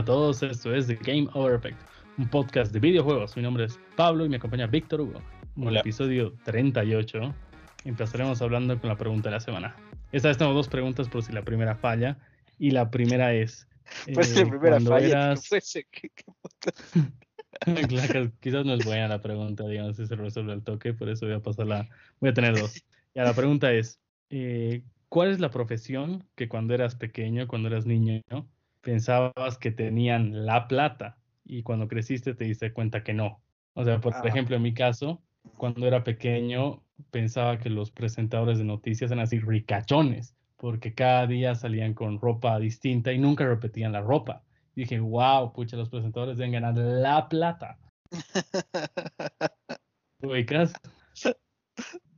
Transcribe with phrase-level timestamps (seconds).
[0.00, 1.78] A todos, esto es The Game Over Effect,
[2.16, 3.36] un podcast de videojuegos.
[3.36, 5.20] Mi nombre es Pablo y me acompaña Víctor Hugo.
[5.58, 7.34] En el episodio 38
[7.84, 9.76] empezaremos hablando con la pregunta de la semana.
[10.10, 12.16] Esta vez tengo dos preguntas por si la primera falla.
[12.58, 13.68] Y la primera es...
[14.14, 15.06] Pues la primera falla.
[15.06, 15.50] Eras...
[17.88, 21.26] claro, quizás no es buena la pregunta, digamos, si se resuelve el toque, por eso
[21.26, 21.90] voy a pasarla.
[22.20, 22.72] Voy a tener dos.
[23.14, 27.84] Ya, la pregunta es, eh, ¿cuál es la profesión que cuando eras pequeño, cuando eras
[27.84, 28.22] niño,
[28.80, 33.40] pensabas que tenían la plata y cuando creciste te diste cuenta que no?
[33.74, 34.22] O sea, por, ah.
[34.24, 35.22] ejemplo, en mi caso,
[35.56, 41.54] cuando era pequeño pensaba que los presentadores de noticias eran así ricachones, porque cada día
[41.54, 44.42] salían con ropa distinta y nunca repetían la ropa.
[44.74, 47.78] Y dije, wow, pucha, los presentadores deben ganar la plata.
[50.22, 50.72] ¿Ubicas?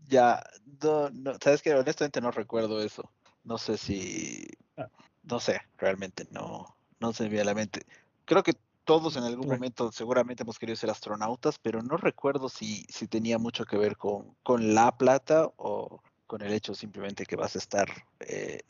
[0.09, 0.43] Ya,
[0.83, 3.11] no, sabes que honestamente no recuerdo eso.
[3.45, 4.89] No sé si, ah.
[5.23, 7.83] No sé, realmente no, no se me viene a la mente.
[8.25, 12.85] Creo que todos en algún momento seguramente hemos querido ser astronautas, pero no recuerdo si,
[12.89, 17.37] si tenía mucho que ver con, con la plata o con el hecho simplemente que
[17.37, 17.89] vas a estar
[18.21, 18.61] eh,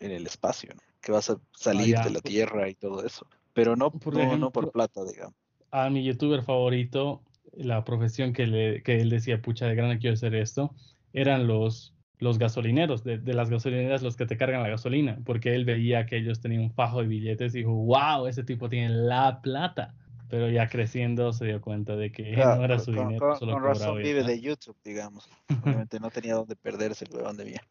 [0.00, 3.26] en, el espacio, que vas a salir de la Tierra y todo eso.
[3.52, 5.36] Pero no por, no, por plata, digamos.
[5.70, 10.14] A mi youtuber favorito, la profesión que, le, que él decía, pucha, de grande quiero
[10.14, 10.74] hacer esto,
[11.12, 15.64] eran los, los gasolineros, de, las gasolineras los que te cargan la gasolina, porque él
[15.64, 19.42] veía que ellos tenían un fajo de billetes y dijo, wow, ese tipo tiene la
[19.42, 19.96] plata.
[20.28, 23.36] Pero ya creciendo se dio cuenta de que no era su dinero.
[23.38, 25.28] Con, con razón vive de YouTube, digamos.
[25.64, 27.62] Obviamente no tenía dónde perderse huevón de mía.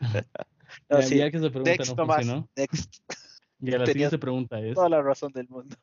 [0.88, 1.18] no, sí.
[1.18, 2.48] ya que se pregunta no funcionó.
[2.56, 2.96] Next.
[3.58, 4.74] Ya la siguiente pregunta es.
[4.74, 5.76] Toda la razón del mundo.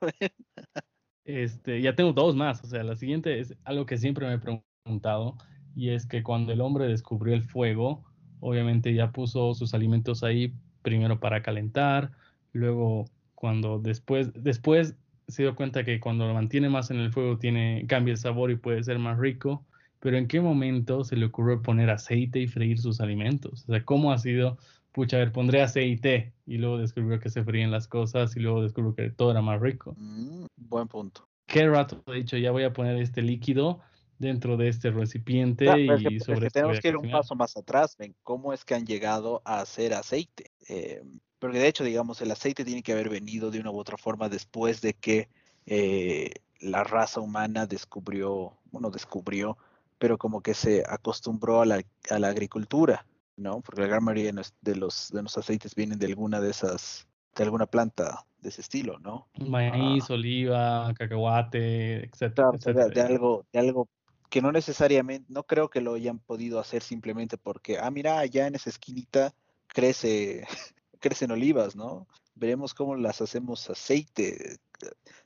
[1.24, 2.64] este, ya tengo dos más.
[2.64, 5.38] O sea, la siguiente es algo que siempre me he preguntado
[5.76, 8.04] y es que cuando el hombre descubrió el fuego,
[8.40, 12.12] obviamente ya puso sus alimentos ahí primero para calentar,
[12.54, 14.96] luego cuando después, después
[15.28, 18.52] se dio cuenta que cuando lo mantiene más en el fuego tiene, cambia el sabor
[18.52, 19.66] y puede ser más rico,
[20.00, 23.64] pero ¿en qué momento se le ocurrió poner aceite y freír sus alimentos?
[23.68, 24.58] O sea, ¿cómo ha sido?
[24.92, 28.62] Pucha, a ver, pondré aceite y luego descubrió que se fríen las cosas y luego
[28.62, 29.96] descubrió que todo era más rico.
[29.98, 31.28] Mm, buen punto.
[31.48, 32.38] ¿Qué rato he dicho?
[32.38, 33.82] Ya voy a poner este líquido
[34.18, 38.54] dentro de este recipiente y sobre tenemos que ir un paso más atrás ven cómo
[38.54, 41.02] es que han llegado a hacer aceite eh,
[41.40, 44.30] porque de hecho digamos el aceite tiene que haber venido de una u otra forma
[44.30, 45.30] después de que
[45.66, 49.58] eh, la raza humana descubrió bueno descubrió
[49.98, 53.06] pero como que se acostumbró a la, a la agricultura
[53.36, 54.32] no porque la gran mayoría
[54.62, 58.62] de los de los aceites vienen de alguna de esas de alguna planta de ese
[58.62, 59.28] estilo, ¿no?
[59.40, 62.88] Maíz, oliva, cacahuate, etcétera, etcétera.
[62.88, 63.90] De, algo, de algo
[64.30, 68.48] que no necesariamente, no creo que lo hayan podido hacer simplemente porque, ah, mira, allá
[68.48, 69.34] en esa esquinita
[69.68, 70.48] crece,
[71.00, 72.08] crecen olivas, ¿no?
[72.36, 74.58] Veremos cómo las hacemos aceite.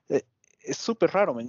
[0.10, 0.24] Eh,
[0.62, 1.44] es súper raro, me,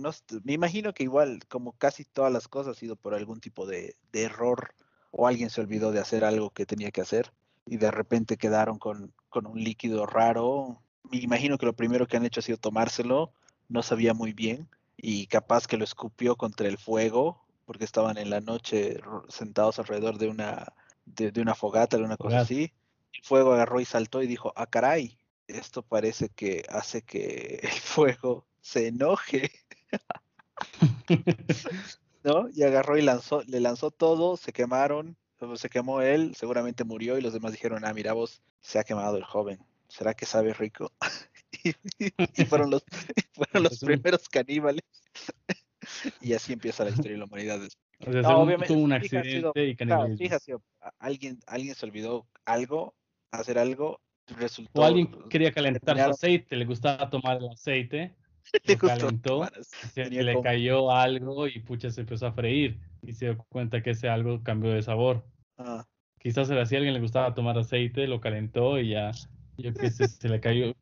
[0.52, 4.74] imagino que igual, como casi todas las cosas, ha sido por algún tipo de, error
[5.10, 7.32] o alguien se olvidó de hacer algo que tenía que hacer
[7.66, 10.80] y de repente quedaron con, con un líquido raro.
[11.10, 13.32] Me imagino que lo primero que han hecho ha sido tomárselo,
[13.68, 14.68] no sabía muy bien
[15.02, 20.18] y capaz que lo escupió contra el fuego porque estaban en la noche sentados alrededor
[20.18, 20.74] de una,
[21.06, 22.72] de, una fogata, de una cosa así.
[23.12, 27.70] El fuego agarró y saltó y dijo, ah, caray, esto parece que hace que el
[27.80, 29.52] fuego se enoje.
[32.24, 32.48] ¿No?
[32.52, 35.16] Y agarró y lanzó, le lanzó todo, se quemaron,
[35.54, 39.16] se quemó él, seguramente murió y los demás dijeron, ah, mira vos, se ha quemado
[39.16, 40.92] el joven, ¿será que sabe rico?
[42.36, 42.84] y, fueron los,
[43.32, 44.84] fueron los primeros caníbales.
[46.20, 47.60] y así empieza la historia de la humanidad.
[48.06, 50.18] O sea, obviamente, tuvo un accidente y canibalismo.
[50.18, 50.56] fíjate,
[50.98, 52.94] alguien, alguien se olvidó algo,
[53.30, 54.00] hacer algo,
[54.38, 54.80] resultó.
[54.80, 58.14] O alguien quería calentar su aceite, le gustaba tomar el aceite,
[58.64, 59.48] le calentó,
[59.92, 63.90] se, le cayó algo y pucha se empezó a freír y se dio cuenta que
[63.90, 65.24] ese algo cambió de sabor.
[65.58, 65.86] Ah.
[66.18, 69.10] Quizás era así, a alguien le gustaba tomar aceite, lo calentó y ya
[69.62, 70.74] yo qué sé, se le cayó,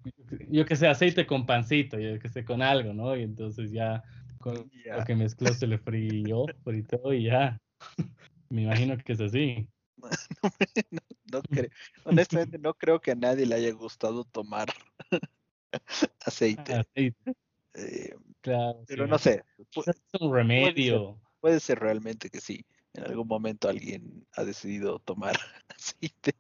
[0.49, 3.17] yo qué sé, aceite con pancito, yo qué sé, con algo, ¿no?
[3.17, 4.03] Y entonces ya
[4.39, 7.61] con lo que mezcló se le frío, fritó y ya.
[8.51, 9.69] Me imagino que es así.
[11.31, 11.69] No, creo,
[12.05, 14.69] honestamente no creo que a nadie le haya gustado tomar
[16.25, 16.73] aceite.
[16.73, 17.35] aceite.
[17.75, 19.45] Eh, claro, pero no sé.
[19.87, 21.21] Es un remedio.
[21.41, 22.65] puede ser realmente que sí.
[22.95, 25.37] En algún momento alguien ha decidido tomar
[25.69, 26.33] aceite.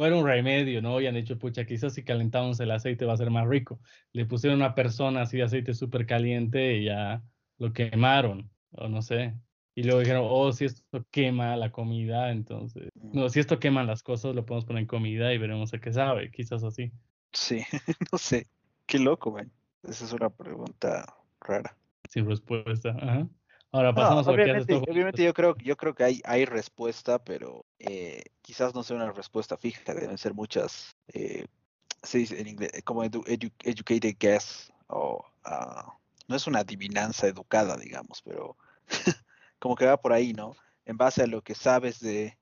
[0.00, 0.98] O era un remedio, ¿no?
[0.98, 3.80] Y han dicho, pucha, quizás si calentamos el aceite va a ser más rico.
[4.14, 7.22] Le pusieron a una persona así de aceite súper caliente y ya
[7.58, 9.34] lo quemaron, o no sé.
[9.74, 14.02] Y luego dijeron, oh, si esto quema la comida, entonces, no, si esto quema las
[14.02, 16.90] cosas, lo podemos poner en comida y veremos a qué sabe, quizás así.
[17.34, 17.62] Sí,
[18.10, 18.46] no sé.
[18.86, 19.52] Qué loco, man.
[19.82, 21.76] Esa es una pregunta rara.
[22.08, 22.96] Sin respuesta.
[22.98, 23.28] Ajá.
[23.70, 24.82] Ahora pasamos no, a obviamente, tú.
[24.90, 29.12] obviamente yo creo, yo creo que hay, hay respuesta, pero eh, quizás no sea una
[29.12, 31.46] respuesta fija, deben ser muchas, eh,
[32.02, 35.94] se dice en inglés, como edu- edu- educated guess, o ah,
[36.28, 38.56] no es una adivinanza educada, digamos, pero
[39.58, 40.54] como que va por ahí, ¿no?
[40.84, 42.36] En base a lo que sabes de,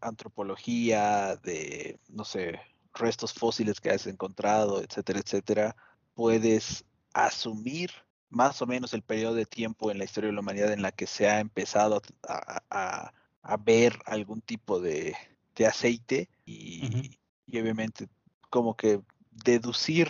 [0.00, 2.60] antropología, de, no sé,
[2.94, 5.76] restos fósiles que has encontrado, etcétera, etcétera,
[6.14, 7.90] puedes asumir
[8.30, 10.92] más o menos el periodo de tiempo en la historia de la humanidad en la
[10.92, 13.12] que se ha empezado a-
[13.44, 15.14] a ver algún tipo de,
[15.54, 18.08] de aceite y, y obviamente
[18.50, 19.00] como que
[19.30, 20.08] deducir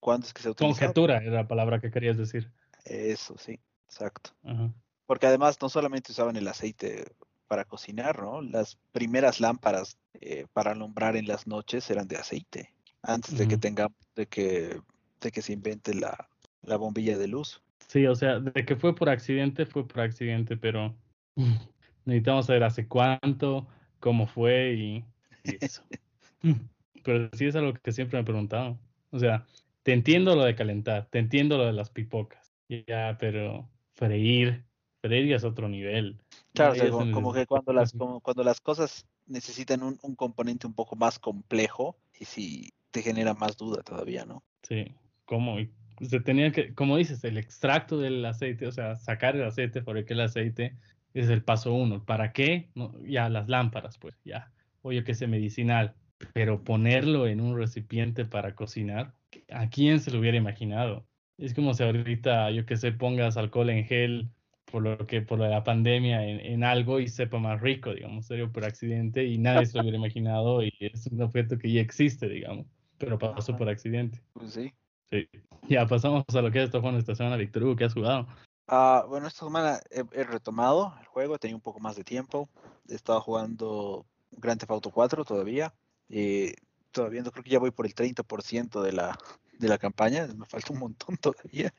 [0.00, 0.80] cuándo es que se ha utilizado.
[0.80, 2.50] Conjetura era la palabra que querías decir.
[2.84, 4.30] Eso, sí, exacto.
[5.06, 7.04] Porque además no solamente usaban el aceite
[7.46, 8.40] para cocinar, ¿no?
[8.40, 13.58] Las primeras lámparas eh, para alumbrar en las noches eran de aceite, antes de que
[13.58, 14.80] tenga, de que,
[15.20, 16.28] de que se invente la,
[16.62, 17.62] la bombilla de luz.
[17.86, 20.96] Sí, o sea, de que fue por accidente, fue por accidente, pero
[22.04, 23.66] necesitamos saber hace cuánto,
[24.00, 25.04] cómo fue y,
[25.44, 25.82] y eso.
[27.04, 28.78] Pero sí es algo que siempre me he preguntado.
[29.10, 29.46] O sea,
[29.82, 34.64] te entiendo lo de calentar, te entiendo lo de las pipocas, ya, pero freír,
[35.02, 36.18] freír ya es otro nivel.
[36.54, 40.16] Claro, o sea, como, como que cuando las, como cuando las cosas necesitan un, un
[40.16, 44.42] componente un poco más complejo y si te genera más duda todavía, ¿no?
[44.62, 44.86] Sí,
[45.26, 45.60] ¿cómo?
[45.60, 45.70] Y
[46.00, 50.12] se tenía que, como dices, el extracto del aceite, o sea, sacar el aceite, fabricar
[50.12, 50.76] el aceite,
[51.14, 52.04] es el paso uno.
[52.04, 52.68] ¿Para qué?
[52.74, 54.52] No, ya las lámparas, pues, ya.
[54.82, 55.94] O yo qué sé, medicinal.
[56.32, 59.14] Pero ponerlo en un recipiente para cocinar,
[59.50, 61.06] ¿a quién se lo hubiera imaginado?
[61.38, 64.30] Es como si ahorita, yo qué sé, pongas alcohol en gel
[64.70, 68.50] por lo que, por la pandemia en, en algo y sepa más rico, digamos, serio
[68.50, 72.28] por accidente y nadie se lo hubiera imaginado y es un objeto que ya existe,
[72.28, 72.66] digamos,
[72.98, 74.20] pero pasó por accidente.
[74.32, 74.72] Pues sí.
[75.10, 75.28] Sí.
[75.68, 78.26] Ya pasamos a lo que has estado jugando esta semana, Víctor Hugo, ¿qué has jugado?
[78.66, 82.48] Ah, bueno, esta semana he, retomado el juego, he tenido un poco más de tiempo.
[82.88, 85.74] He estado jugando Grand Theft Auto 4 todavía.
[86.08, 86.54] Eh,
[86.90, 89.18] todavía no creo que ya voy por el 30% de la,
[89.58, 91.74] de la campaña, me falta un montón todavía.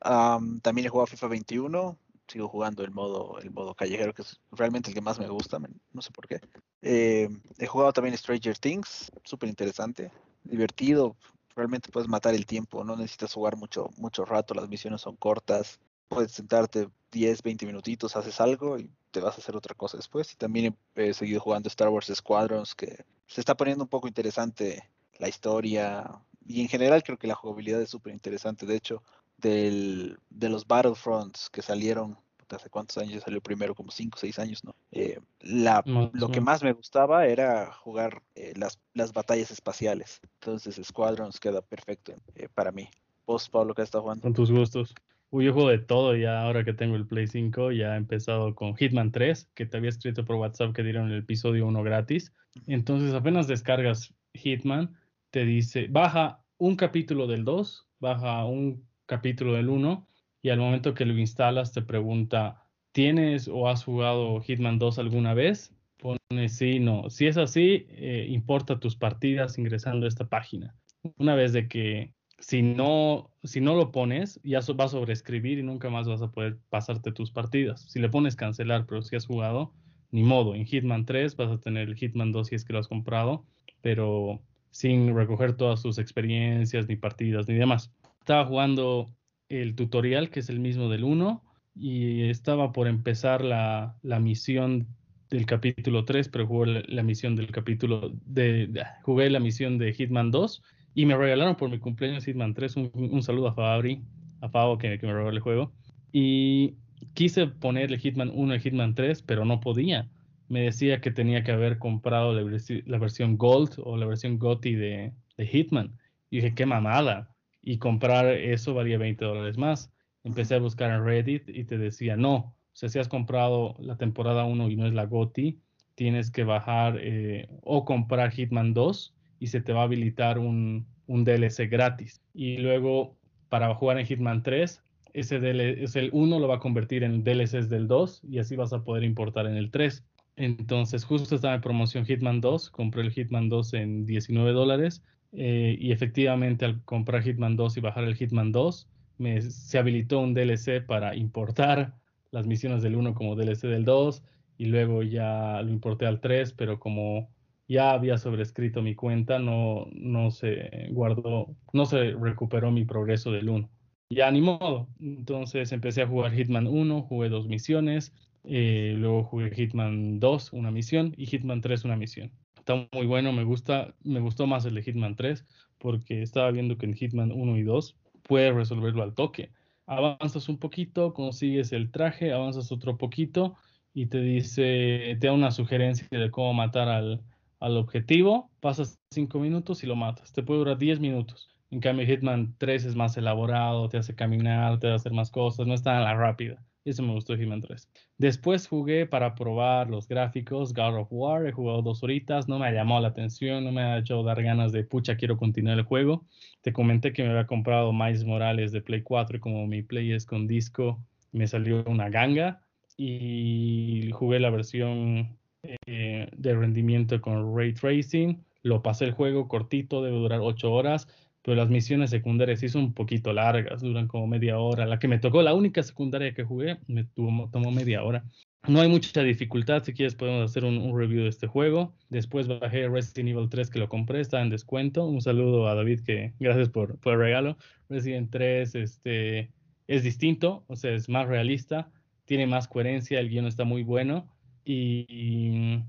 [0.00, 4.40] Am, también he jugado FIFA 21, sigo jugando el modo, el modo callejero, que es
[4.52, 5.58] realmente el que más me gusta,
[5.92, 6.40] no sé por qué.
[6.82, 7.28] Eh,
[7.58, 10.12] he jugado también Stranger Things, súper interesante,
[10.44, 11.16] divertido,
[11.56, 15.80] realmente puedes matar el tiempo, no necesitas jugar mucho, mucho rato, las misiones son cortas,
[16.08, 20.32] puedes sentarte 10, 20 minutitos, haces algo y te vas a hacer otra cosa después.
[20.32, 24.08] Y también he, he seguido jugando Star Wars Squadrons, que se está poniendo un poco
[24.08, 24.88] interesante
[25.18, 28.64] la historia y en general creo que la jugabilidad es súper interesante.
[28.64, 29.02] De hecho,
[29.36, 32.16] del, de los Battlefronts que salieron,
[32.48, 33.74] ¿hace cuántos años ya salió primero?
[33.74, 34.74] Como 5 o 6 años, ¿no?
[34.90, 35.84] Eh, la,
[36.14, 40.20] lo que más me gustaba era jugar eh, las, las batallas espaciales.
[40.40, 42.88] Entonces Squadrons queda perfecto eh, para mí.
[43.26, 44.22] ¿Vos, Pablo, qué has estado jugando?
[44.22, 44.94] Con tus gustos.
[45.30, 47.72] Uy, yo juego de todo ya ahora que tengo el Play 5.
[47.72, 51.18] Ya he empezado con Hitman 3, que te había escrito por WhatsApp que dieron el
[51.18, 52.34] episodio 1 gratis.
[52.66, 54.96] Entonces apenas descargas Hitman,
[55.30, 60.08] te dice, baja un capítulo del 2, baja un capítulo del 1
[60.40, 65.34] y al momento que lo instalas te pregunta, ¿tienes o has jugado Hitman 2 alguna
[65.34, 65.74] vez?
[65.98, 67.10] Pone sí, no.
[67.10, 70.74] Si es así, eh, importa tus partidas ingresando a esta página.
[71.18, 75.58] Una vez de que si no, si no lo pones, ya so- va a sobreescribir
[75.58, 77.82] y nunca más vas a poder pasarte tus partidas.
[77.90, 79.74] Si le pones cancelar, pero si has jugado,
[80.10, 80.54] ni modo.
[80.54, 83.46] En Hitman 3 vas a tener el Hitman 2 si es que lo has comprado,
[83.80, 87.92] pero sin recoger todas sus experiencias, ni partidas, ni demás.
[88.20, 89.14] Estaba jugando
[89.48, 94.96] el tutorial, que es el mismo del 1, y estaba por empezar la, la misión
[95.30, 99.92] del capítulo 3, pero jugué la, misión del capítulo de, de- jugué la misión de
[99.92, 100.62] Hitman 2
[100.94, 102.76] y me regalaron por mi cumpleaños Hitman 3.
[102.76, 104.02] Un, un saludo a Fabri,
[104.40, 105.72] a Fabo que, que me regaló el juego.
[106.12, 106.74] Y
[107.14, 110.08] quise ponerle Hitman 1 y Hitman 3, pero no podía.
[110.48, 114.74] Me decía que tenía que haber comprado la, la versión Gold o la versión GOTY
[114.74, 115.98] de, de Hitman.
[116.30, 117.34] Y dije, qué mamada.
[117.62, 119.92] Y comprar eso valía 20 dólares más.
[120.24, 123.96] Empecé a buscar en Reddit y te decía, no, o sea, si has comprado la
[123.96, 125.60] temporada 1 y no es la GOTY,
[125.94, 130.86] tienes que bajar eh, o comprar Hitman 2 y se te va a habilitar un,
[131.06, 132.22] un DLC gratis.
[132.34, 133.16] Y luego,
[133.48, 134.82] para jugar en Hitman 3,
[135.14, 138.56] ese DL, es el 1 lo va a convertir en DLCs del 2 y así
[138.56, 140.04] vas a poder importar en el 3.
[140.36, 145.02] Entonces, justo estaba en promoción Hitman 2, compré el Hitman 2 en 19 dólares
[145.32, 150.20] eh, y efectivamente al comprar Hitman 2 y bajar el Hitman 2, me, se habilitó
[150.20, 151.94] un DLC para importar
[152.30, 154.22] las misiones del 1 como DLC del 2
[154.58, 157.30] y luego ya lo importé al 3, pero como
[157.68, 163.50] ya había sobrescrito mi cuenta, no, no se guardó, no se recuperó mi progreso del
[163.50, 163.68] 1.
[164.10, 164.88] Ya ni modo.
[165.00, 170.70] Entonces empecé a jugar Hitman 1, jugué dos misiones, eh, luego jugué Hitman 2, una
[170.70, 172.32] misión, y Hitman 3, una misión.
[172.56, 175.44] Está muy bueno, me gusta, me gustó más el de Hitman 3,
[175.76, 179.50] porque estaba viendo que en Hitman 1 y 2 puedes resolverlo al toque.
[179.86, 183.56] Avanzas un poquito, consigues el traje, avanzas otro poquito
[183.92, 187.22] y te dice, te da una sugerencia de cómo matar al,
[187.60, 190.32] al objetivo, pasas 5 minutos y lo matas.
[190.32, 191.48] Te puede durar 10 minutos.
[191.70, 195.66] En cambio, Hitman 3 es más elaborado, te hace caminar, te hace hacer más cosas,
[195.66, 196.64] no es tan a la rápida.
[196.84, 197.90] Eso me gustó Hitman 3.
[198.16, 201.46] Después jugué para probar los gráficos God of War.
[201.46, 204.72] He jugado dos horitas, no me llamado la atención, no me ha hecho dar ganas
[204.72, 206.24] de pucha, quiero continuar el juego.
[206.62, 210.12] Te comenté que me había comprado Miles Morales de Play 4 y como mi Play
[210.12, 212.62] es con disco, me salió una ganga
[212.96, 218.44] y jugué la versión eh, de rendimiento con Ray Tracing.
[218.62, 221.08] Lo pasé el juego cortito, debe durar 8 horas
[221.48, 224.84] pero las misiones secundarias sí son un poquito largas, duran como media hora.
[224.84, 228.22] La que me tocó, la única secundaria que jugué, me tomó media hora.
[228.66, 231.94] No hay mucha dificultad, si quieres podemos hacer un, review de este juego.
[232.10, 235.06] Después bajé Resident Evil 3 que lo compré, está en descuento.
[235.06, 237.56] Un saludo a David, que gracias por, por el regalo.
[237.88, 239.50] Resident 3 este,
[239.86, 241.90] es distinto, o sea, es más realista,
[242.26, 244.28] tiene más coherencia, el guion está muy bueno.
[244.70, 245.82] Y,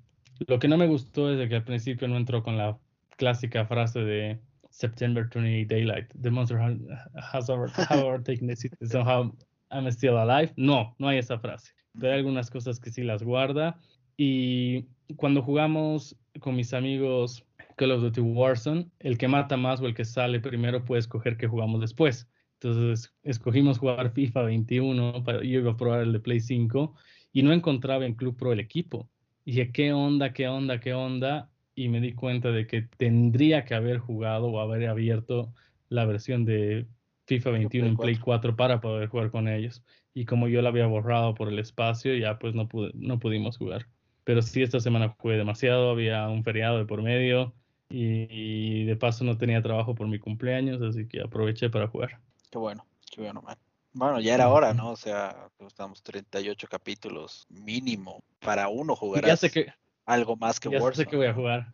[0.48, 2.78] lo que no me gustó es de que al principio no entró con la
[3.18, 6.08] clásica frase de September 28 Daylight.
[6.22, 6.58] The monster
[7.34, 8.76] has overtaken the city.
[8.82, 9.36] Somehow
[9.70, 10.54] I'm still alive.
[10.56, 11.74] No, no hay esa frase.
[12.00, 13.78] Pero hay algunas cosas que sí las guarda.
[14.16, 14.86] Y
[15.18, 17.46] cuando jugamos con mis amigos
[17.76, 21.36] Call of Duty Warzone, el que mata más o el que sale primero puede escoger
[21.36, 22.30] que jugamos después.
[22.62, 26.96] Entonces escogimos jugar FIFA 21 para yo iba a probar el de Play 5
[27.34, 29.10] y no encontraba en Club Pro el equipo.
[29.46, 31.50] Y dije, ¿qué onda, qué onda, qué onda?
[31.80, 35.54] y me di cuenta de que tendría que haber jugado o haber abierto
[35.88, 36.88] la versión de
[37.26, 39.82] FIFA 21 en Play 4 para poder jugar con ellos.
[40.14, 43.58] Y como yo la había borrado por el espacio, ya pues no, pude, no pudimos
[43.58, 43.88] jugar.
[44.26, 47.54] Pero sí, esta semana jugué demasiado, había un feriado de por medio
[47.90, 52.20] y, de paso no tenía trabajo por mi cumpleaños, así que aproveché para jugar.
[52.52, 53.56] Qué bueno, qué bueno, man.
[54.00, 54.92] Bueno, ya era hora, ¿no?
[54.92, 59.26] O sea, estamos 38 capítulos mínimo para uno jugar.
[59.26, 59.74] Ya sé que
[60.06, 61.74] algo más que ya sé que voy a jugar.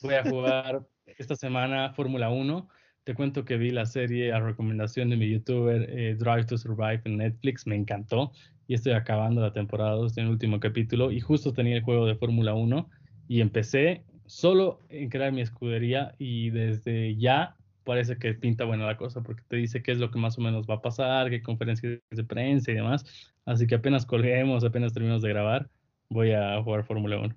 [0.00, 2.66] Voy a jugar esta semana Fórmula 1.
[3.04, 7.02] Te cuento que vi la serie a recomendación de mi youtuber eh, Drive to Survive
[7.04, 7.66] en Netflix.
[7.66, 8.32] Me encantó.
[8.66, 11.12] Y estoy acabando la temporada 2 en el último capítulo.
[11.12, 12.88] Y justo tenía el juego de Fórmula 1.
[13.28, 16.14] Y empecé solo en crear mi escudería.
[16.18, 17.55] Y desde ya
[17.86, 19.22] parece que pinta buena la cosa.
[19.22, 21.30] Porque te dice qué es lo que más o menos va a pasar.
[21.30, 23.06] Qué conferencias de prensa y demás.
[23.46, 25.70] Así que apenas colguemos, apenas terminemos de grabar.
[26.10, 27.34] Voy a jugar Fórmula 1.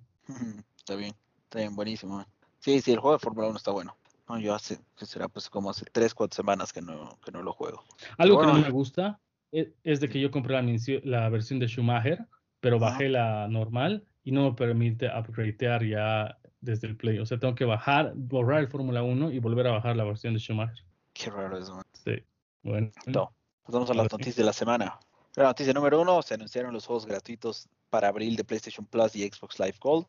[0.75, 1.13] Está bien,
[1.43, 2.25] está bien, buenísimo.
[2.59, 3.95] Sí, sí, el juego de Fórmula 1 está bueno.
[4.27, 7.53] No, yo hace, será pues como hace 3, 4 semanas que no, que no lo
[7.53, 7.83] juego.
[8.17, 9.19] Algo que no me gusta
[9.51, 12.27] e, es, de que yo compré la, la versión de Schumacher,
[12.59, 17.19] pero bajé la normal y no me permite upgradear ya desde el Play.
[17.19, 20.33] O sea, tengo que bajar, borrar el Fórmula 1 y volver a bajar la versión
[20.33, 20.85] de Schumacher.
[21.13, 21.83] Qué raro eso, man.
[21.93, 22.23] Sí,
[22.63, 22.91] bueno.
[23.05, 24.99] No, pasamos a las noticias de la semana.
[25.35, 29.27] La noticia número uno, se anunciaron los juegos gratuitos para abril de PlayStation Plus y
[29.27, 30.07] Xbox Live Gold.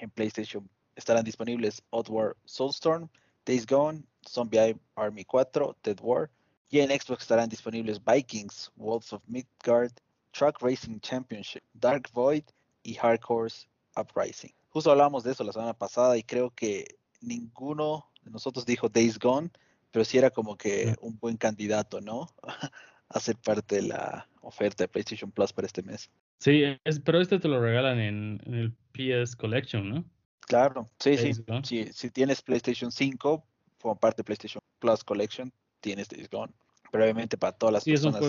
[0.00, 3.08] En PlayStation estarán disponibles Oddworld Soulstorm,
[3.44, 6.30] Days Gone, Zombie Army 4, Dead War.
[6.70, 9.92] Y en Xbox estarán disponibles Vikings, Wolves of Midgard,
[10.32, 12.44] Truck Racing Championship, Dark Void
[12.82, 13.50] y Hardcore
[13.96, 14.52] Uprising.
[14.70, 19.18] Justo hablábamos de eso la semana pasada y creo que ninguno de nosotros dijo Days
[19.18, 19.50] Gone,
[19.90, 22.28] pero sí era como que un buen candidato, ¿no?
[23.08, 26.10] a ser parte de la oferta de PlayStation Plus para este mes.
[26.38, 26.62] Sí,
[27.04, 30.04] pero este te lo regalan en, el PS Collection, ¿no?
[30.40, 31.90] Claro, sí, sí.
[31.92, 33.44] Si tienes PlayStation 5,
[33.80, 36.52] como parte de PlayStation Plus Collection, tienes Days Gone.
[36.90, 38.22] Pero obviamente para todas las personas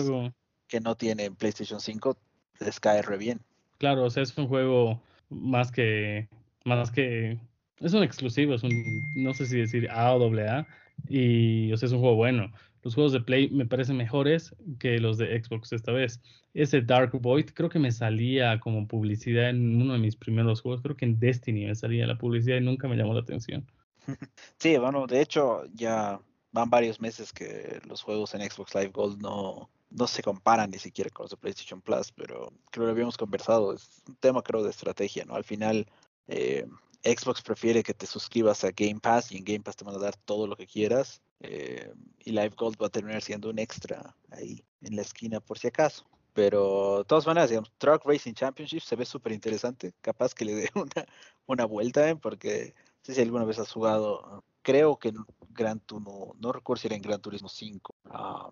[0.66, 2.16] que no tienen PlayStation 5,
[2.60, 3.40] les cae re bien.
[3.78, 6.28] Claro, o sea, es un juego más que,
[6.64, 7.38] más que,
[7.78, 8.72] es un exclusivo, es un,
[9.16, 10.66] no sé si decir A o AA,
[11.08, 14.98] y o sea, es un juego bueno los juegos de Play me parecen mejores que
[14.98, 16.20] los de Xbox esta vez.
[16.54, 20.82] Ese Dark Void creo que me salía como publicidad en uno de mis primeros juegos,
[20.82, 23.70] creo que en Destiny me salía la publicidad y nunca me llamó la atención.
[24.58, 26.20] Sí, bueno, de hecho ya
[26.52, 30.78] van varios meses que los juegos en Xbox Live Gold no, no se comparan ni
[30.78, 34.62] siquiera con los de PlayStation Plus, pero creo que habíamos conversado, es un tema creo
[34.62, 35.34] de estrategia, ¿no?
[35.34, 35.86] Al final
[36.28, 36.66] eh,
[37.02, 39.98] Xbox prefiere que te suscribas a Game Pass y en Game Pass te van a
[39.98, 44.14] dar todo lo que quieras eh, y Live Gold va a terminar siendo un extra
[44.30, 46.06] ahí en la esquina por si acaso.
[46.32, 49.92] Pero de todas maneras, Truck Racing Championship se ve súper interesante.
[50.00, 51.06] Capaz que le dé una,
[51.46, 52.16] una vuelta, ¿eh?
[52.16, 55.16] porque sé si alguna vez has jugado, creo que en
[55.50, 58.50] Gran Turismo, no recuerdo si era en Gran Turismo 5, ah,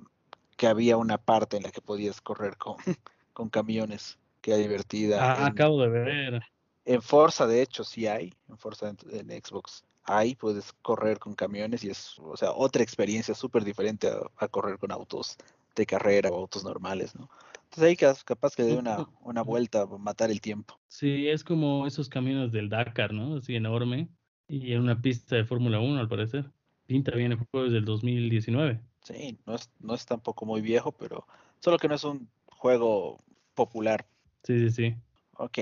[0.59, 2.77] que había una parte en la que podías correr con,
[3.33, 5.33] con camiones, que era divertida.
[5.33, 6.43] Ah, en, acabo de ver.
[6.85, 11.35] en Forza, de hecho, sí hay, en Forza en, en Xbox hay, puedes correr con
[11.35, 15.37] camiones y es, o sea, otra experiencia súper diferente a, a, correr con autos
[15.77, 17.29] de carrera o autos normales, ¿no?
[17.65, 20.81] Entonces ahí capaz que le dé una, una vuelta, matar el tiempo.
[20.89, 23.37] Sí, es como esos camiones del Dakar, ¿no?
[23.37, 24.09] Así enorme
[24.49, 26.51] y en una pista de Fórmula 1 al parecer.
[26.87, 28.81] Pinta bien el juego desde el 2019.
[29.09, 31.27] Sí, no es, no es tampoco muy viejo, pero
[31.61, 33.19] solo que no es un juego
[33.55, 34.07] popular.
[34.45, 34.97] Sí, sí, sí.
[35.33, 35.59] Ok.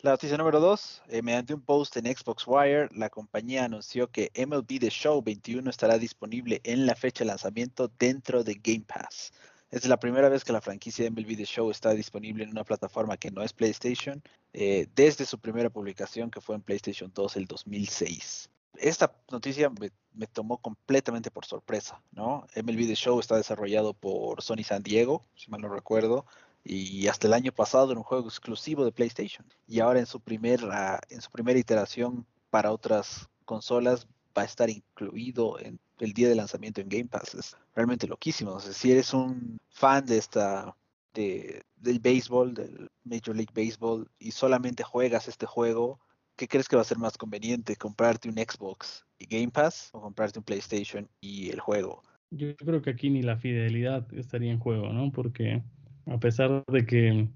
[0.00, 4.30] La noticia número 2, eh, mediante un post en Xbox Wire, la compañía anunció que
[4.34, 9.32] MLB The Show 21 estará disponible en la fecha de lanzamiento dentro de Game Pass.
[9.70, 12.64] Es la primera vez que la franquicia de MLB The Show está disponible en una
[12.64, 17.36] plataforma que no es PlayStation, eh, desde su primera publicación que fue en PlayStation 2
[17.36, 18.50] el 2006.
[18.76, 22.46] Esta noticia me, tomó completamente por sorpresa, ¿no?
[22.56, 26.26] MLB The Show está desarrollado por Sony San Diego, si mal no recuerdo,
[26.64, 29.46] y hasta el año pasado era un juego exclusivo de PlayStation.
[29.66, 34.70] Y ahora en su, primera, en su primera iteración para otras consolas va a estar
[34.70, 37.34] incluido en el día de lanzamiento en Game Pass.
[37.34, 38.60] Es realmente loquísimo.
[38.60, 40.76] Si eres un fan de esta
[41.14, 46.00] de, del béisbol, del Major League Baseball, y solamente juegas este juego,
[46.40, 47.76] ¿qué crees que va a ser más conveniente?
[47.76, 52.02] ¿Comprarte un Xbox y Game Pass o comprarte un PlayStation y el juego?
[52.30, 55.12] Yo creo que aquí ni la fidelidad estaría en juego, ¿no?
[55.12, 55.62] Porque
[56.06, 57.28] a pesar de que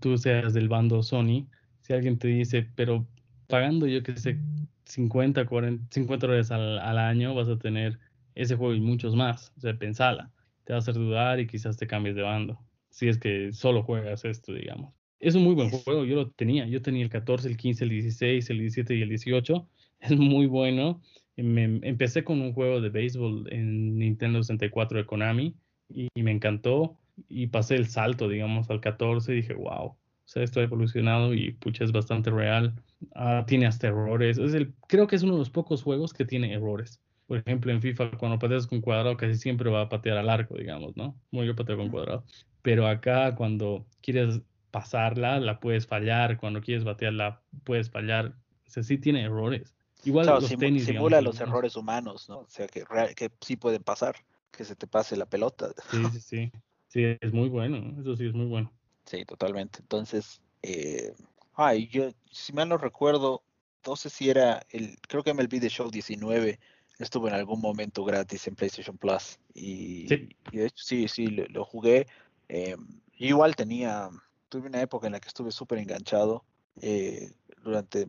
[0.00, 1.46] tú seas del bando Sony,
[1.82, 3.06] si alguien te dice, pero
[3.46, 4.38] pagando yo que sé
[4.86, 7.98] 50, 40, 50 dólares al, año vas a tener
[8.34, 10.32] ese juego y muchos más, o sea, pensala,
[10.64, 12.58] te va a hacer dudar y quizás te cambies de bando,
[12.88, 14.94] si es que solo juegas esto, digamos.
[15.18, 17.90] Es un muy buen juego, yo lo tenía, yo tenía el 14, el 15, el
[17.90, 19.68] 16, el 17 y el 18,
[20.00, 21.00] es muy bueno.
[21.36, 25.54] Me, empecé con un juego de béisbol en Nintendo 64 de Konami
[25.88, 26.98] y, y me encantó
[27.28, 31.34] y pasé el salto, digamos, al 14 y dije, wow, o sea, esto ha evolucionado
[31.34, 32.74] y pucha, es bastante real.
[33.14, 34.38] Ah, tiene hasta errores.
[34.38, 37.00] Es el, creo que es uno de los pocos juegos que tiene errores.
[37.28, 40.56] Por ejemplo, en FIFA, cuando pateas con cuadrado, casi siempre va a patear al arco,
[40.56, 41.16] digamos, ¿no?
[41.30, 42.24] Muy yo pateo con cuadrado.
[42.62, 44.42] Pero acá, cuando quieres
[44.76, 46.36] pasarla, la puedes fallar.
[46.36, 48.34] Cuando quieres batearla, puedes fallar.
[48.66, 49.74] O sea, sí tiene errores.
[50.04, 52.40] Igual claro, los tenis, simula digamos, los errores humanos, ¿no?
[52.40, 52.84] O sea, que,
[53.16, 54.16] que sí pueden pasar,
[54.50, 55.70] que se te pase la pelota.
[55.90, 56.52] Sí, sí, sí.
[56.88, 58.70] Sí, es muy bueno, eso sí es muy bueno.
[59.06, 59.78] Sí, totalmente.
[59.80, 61.14] Entonces, eh,
[61.54, 63.42] ay, yo, si mal no recuerdo,
[63.86, 66.60] no sé si era el, creo que MLB The Show 19
[66.98, 69.38] estuvo en algún momento gratis en PlayStation Plus.
[69.54, 70.28] Y, sí.
[70.52, 72.06] y de hecho, sí, sí, lo, lo jugué.
[72.50, 72.76] Eh,
[73.16, 74.10] igual tenía,
[74.48, 76.44] tuve una época en la que estuve súper enganchado
[76.80, 77.32] eh,
[77.62, 78.08] durante,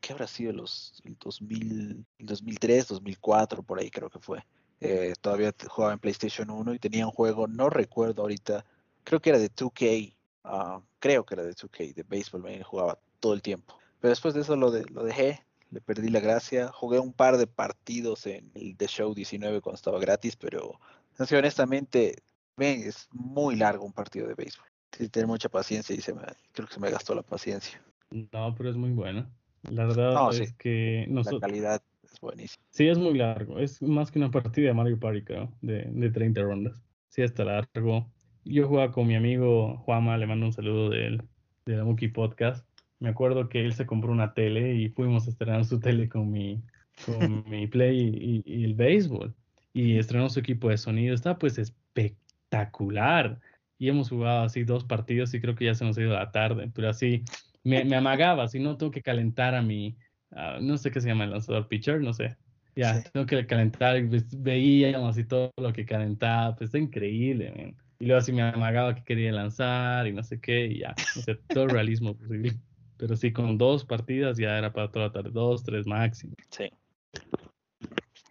[0.00, 0.52] ¿qué habrá sido?
[0.52, 4.44] Los, el 2000, el 2003, 2004, por ahí creo que fue.
[4.80, 8.64] Eh, todavía jugaba en PlayStation 1 y tenía un juego, no recuerdo ahorita,
[9.04, 12.98] creo que era de 2K, uh, creo que era de 2K, de béisbol, me jugaba
[13.20, 13.78] todo el tiempo.
[14.00, 17.38] Pero después de eso lo, de, lo dejé, le perdí la gracia, jugué un par
[17.38, 20.78] de partidos en el The Show 19 cuando estaba gratis, pero
[21.18, 22.22] honestamente,
[22.58, 24.66] es muy largo un partido de béisbol.
[24.96, 27.80] Que tener mucha paciencia y se me, creo que se me gastó la paciencia.
[28.10, 29.28] No, pero es muy bueno.
[29.70, 30.54] La verdad No, es sí.
[30.58, 31.40] que La nosotros...
[31.40, 32.64] calidad es buenísima.
[32.70, 33.58] Sí, es muy largo.
[33.58, 36.80] Es más que una partida de Mario Party, creo, de, de 30 rondas.
[37.08, 38.10] Sí, está largo.
[38.44, 41.22] Yo jugaba con mi amigo Juama, le mando un saludo de él,
[41.66, 42.66] de la Monkey Podcast.
[43.00, 46.30] Me acuerdo que él se compró una tele y fuimos a estrenar su tele con
[46.30, 46.62] mi,
[47.04, 49.34] con mi Play y, y el béisbol.
[49.74, 51.14] Y estrenó su equipo de sonido.
[51.14, 53.40] Está pues espectacular.
[53.78, 56.30] Y hemos jugado así dos partidos y creo que ya se nos ha ido la
[56.30, 56.70] tarde.
[56.74, 57.22] Pero así
[57.64, 59.96] me, me amagaba, si no tengo que calentar a mi,
[60.30, 62.36] uh, no sé qué se llama el lanzador pitcher, no sé.
[62.74, 63.08] Ya, Sí.
[63.12, 67.76] tengo que calentar, y pues, veíamos y todo lo que calentaba, pues está increíble, man.
[67.98, 71.20] Y luego así me amagaba que quería lanzar y no sé qué, y ya, o
[71.20, 72.52] sea, todo el realismo posible.
[72.98, 76.34] Pero sí, con dos partidas ya era para toda la tarde, dos, tres máximo.
[76.50, 76.70] Sí.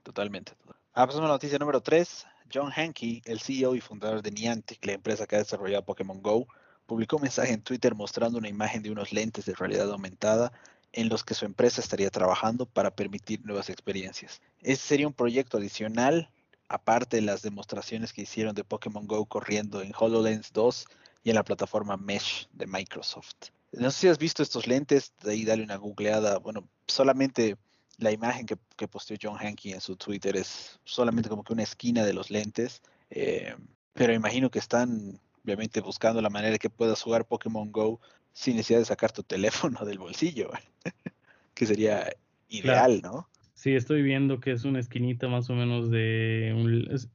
[0.03, 0.53] Totalmente.
[0.93, 2.27] Ah, pasamos a la noticia número 3.
[2.53, 6.47] John Hankey, el CEO y fundador de Niantic, la empresa que ha desarrollado Pokémon Go,
[6.86, 10.51] publicó un mensaje en Twitter mostrando una imagen de unos lentes de realidad aumentada
[10.93, 14.41] en los que su empresa estaría trabajando para permitir nuevas experiencias.
[14.62, 16.29] Este sería un proyecto adicional,
[16.69, 20.86] aparte de las demostraciones que hicieron de Pokémon Go corriendo en HoloLens 2
[21.23, 23.51] y en la plataforma Mesh de Microsoft.
[23.73, 26.38] No sé si has visto estos lentes, de ahí dale una googleada.
[26.38, 27.58] Bueno, solamente
[27.97, 31.63] la imagen que, que posteó John Hankey en su Twitter es solamente como que una
[31.63, 33.55] esquina de los lentes, eh,
[33.93, 37.99] pero imagino que están obviamente buscando la manera que puedas jugar Pokémon Go
[38.34, 40.51] sin necesidad de sacar tu teléfono del bolsillo,
[41.53, 42.12] que sería
[42.49, 43.29] ideal, ¿no?
[43.53, 46.53] Sí, estoy viendo que es una esquinita más o menos de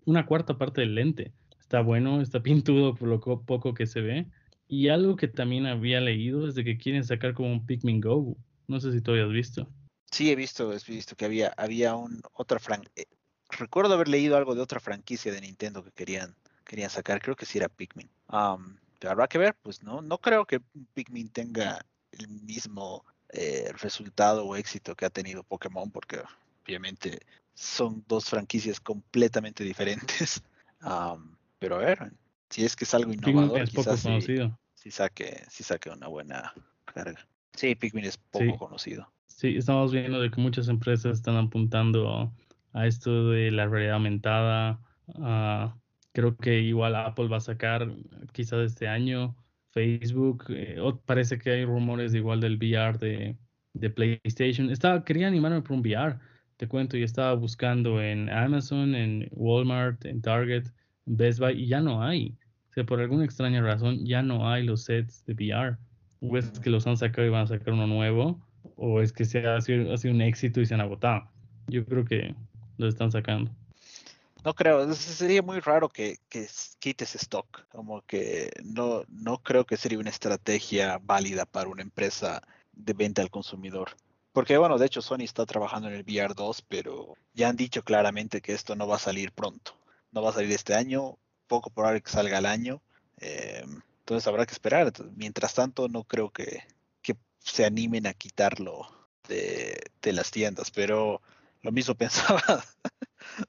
[0.06, 1.32] una cuarta parte del lente.
[1.58, 4.26] Está bueno, está pintudo por lo poco que se ve.
[4.66, 8.36] Y algo que también había leído es de que quieren sacar como un Pikmin Go.
[8.68, 9.68] No sé si tú habías visto.
[10.10, 13.06] Sí, he visto, he visto que había, había un otra fran eh,
[13.50, 17.46] recuerdo haber leído algo de otra franquicia de Nintendo que querían, querían sacar, creo que
[17.46, 18.08] sí era Pikmin.
[18.98, 20.60] pero habrá que ver, pues no, no creo que
[20.94, 26.22] Pikmin tenga el mismo eh, resultado o éxito que ha tenido Pokémon, porque
[26.64, 27.20] obviamente
[27.54, 30.42] son dos franquicias completamente diferentes.
[31.58, 32.12] pero a ver,
[32.48, 34.58] si es que es algo innovador, es poco conocido.
[34.74, 36.54] Si, saque, si saque una buena
[36.86, 37.26] carga.
[37.54, 39.12] Sí, Pikmin es poco conocido.
[39.40, 42.31] Sí, estamos viendo de que muchas empresas están apuntando
[42.74, 44.83] a esto de la realidad aumentada.
[46.12, 47.90] creo que igual Apple va a sacar
[48.33, 49.35] quizás este año,
[49.70, 50.76] Facebook, eh,
[51.07, 53.38] parece que hay rumores igual del VR de,
[53.72, 54.68] de, PlayStation.
[54.68, 56.18] Estaba, quería animarme por un VR,
[56.59, 60.66] te cuento, y estaba buscando en Amazon, en Walmart, en Target,
[61.07, 62.37] en Best Buy, y ya no hay.
[62.68, 65.79] O sea, por alguna extraña razón, ya no hay los sets de VR.
[66.20, 68.46] O es que los han sacado y van a sacar uno nuevo,
[68.80, 71.28] o es que se ha sido, ha sido un éxito y se han agotado.
[71.68, 72.34] Yo creo que
[72.78, 73.50] lo están sacando.
[74.42, 76.46] No creo, sería muy raro que, que,
[76.78, 82.42] quites stock, como que no, no creo que sería una estrategia válida para una empresa
[82.72, 83.90] de venta al consumidor.
[84.32, 87.82] Porque bueno, de hecho Sony está trabajando en el VR 2, pero ya han dicho
[87.82, 89.76] claramente que esto no va a salir pronto.
[90.10, 92.80] No va a salir este año, poco probable que salga el año.
[93.18, 93.62] Eh,
[93.98, 94.90] entonces habrá que esperar.
[95.16, 96.62] Mientras tanto, no creo que
[97.40, 98.87] se animen a quitarlo
[99.29, 101.20] de, de las tiendas, pero
[101.62, 102.42] lo mismo pensaba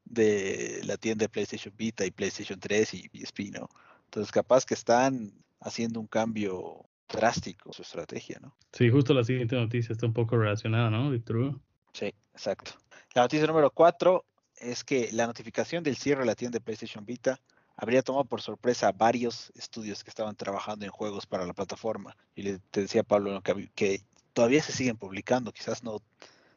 [0.05, 3.69] de la tienda de PlayStation Vita y PlayStation 3 y PSP, ¿no?
[4.05, 8.55] Entonces, capaz que están haciendo un cambio drástico su estrategia, ¿no?
[8.73, 11.59] Sí, justo la siguiente noticia está un poco relacionada, ¿no, Víctor?
[11.93, 12.71] Sí, exacto.
[13.13, 14.25] La noticia número 4
[14.57, 17.39] es que la notificación del cierre de la tienda de PlayStation Vita
[17.75, 22.15] habría tomado por sorpresa a varios estudios que estaban trabajando en juegos para la plataforma.
[22.35, 23.41] Y le, te decía Pablo
[23.75, 24.03] que,
[24.33, 26.01] todavía se siguen publicando, quizás no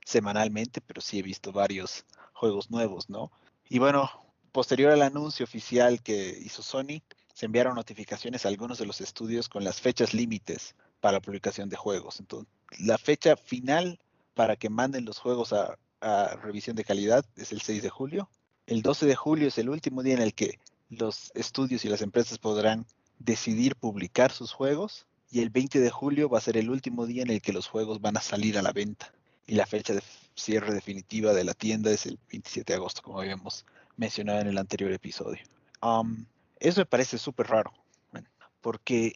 [0.05, 3.33] semanalmente, pero sí he visto varios juegos nuevos, ¿no?
[3.69, 4.11] Y bueno,
[4.53, 9.49] posterior al anuncio oficial que hizo Sony, se enviaron notificaciones a algunos de los estudios
[9.49, 12.21] con las fechas límites para la publicación de juegos.
[12.21, 12.49] Entonces,
[12.79, 13.99] la fecha final
[14.35, 15.77] para que manden los juegos a,
[16.43, 18.29] revisión de calidad es el 6 de julio.
[18.67, 20.59] El 12 de julio es el último día en el que
[20.91, 22.87] los estudios y las empresas podrán
[23.19, 25.07] decidir publicar sus juegos.
[25.31, 27.67] Y el 20 de julio va a ser el último día en el que los
[27.67, 29.13] juegos van a salir a la venta
[29.47, 30.03] y la fecha de
[30.35, 33.67] cierre definitiva de la tienda es el 27 de agosto, como habíamos
[33.97, 35.43] mencionado en el anterior episodio.
[36.59, 37.73] eso me parece súper raro,
[38.61, 39.15] porque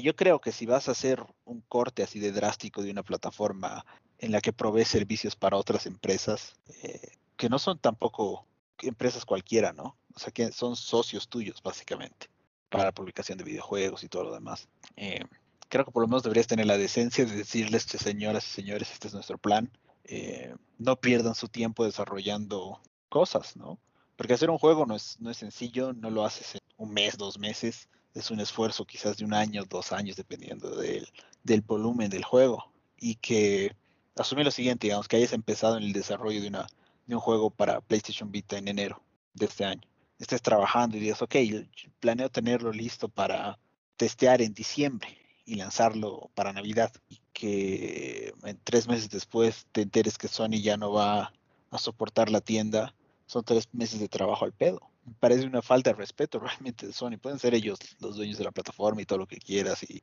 [0.00, 3.84] yo creo que si vas a hacer un corte así de drástico de una plataforma
[4.18, 8.46] en la que provee servicios para otras empresas, eh, que no son tampoco
[8.80, 9.96] empresas cualquiera, ¿no?
[10.16, 12.28] O sea, que son socios tuyos, básicamente,
[12.70, 14.66] para publicación de videojuegos y todo lo demás.
[14.96, 15.24] Eh,
[15.68, 19.08] creo que por lo menos deberías tener la decencia de decirles, señoras y señores, este
[19.08, 19.70] es nuestro plan.
[20.04, 23.78] Eh, no pierdan su tiempo desarrollando cosas, ¿no?
[24.16, 27.18] Porque hacer un juego no es, no es sencillo, no lo haces en un mes,
[27.18, 31.06] dos meses, es un esfuerzo quizás de un año, dos años, dependiendo del,
[31.42, 32.72] del volumen del juego.
[32.98, 33.76] Y que
[34.16, 36.66] asume lo siguiente, digamos, que hayas empezado en el desarrollo de, una,
[37.06, 39.02] de un juego para PlayStation Vita en enero
[39.34, 39.82] de este año.
[40.18, 41.36] Estés trabajando y digas, ok,
[42.00, 43.58] planeo tenerlo listo para
[43.96, 50.18] testear en diciembre y lanzarlo para Navidad y que en tres meses después te enteres
[50.18, 51.32] que Sony ya no va
[51.70, 52.94] a soportar la tienda,
[53.26, 54.80] son tres meses de trabajo al pedo.
[55.04, 57.18] Me parece una falta de respeto realmente de Sony.
[57.20, 60.02] Pueden ser ellos los dueños de la plataforma y todo lo que quieras y,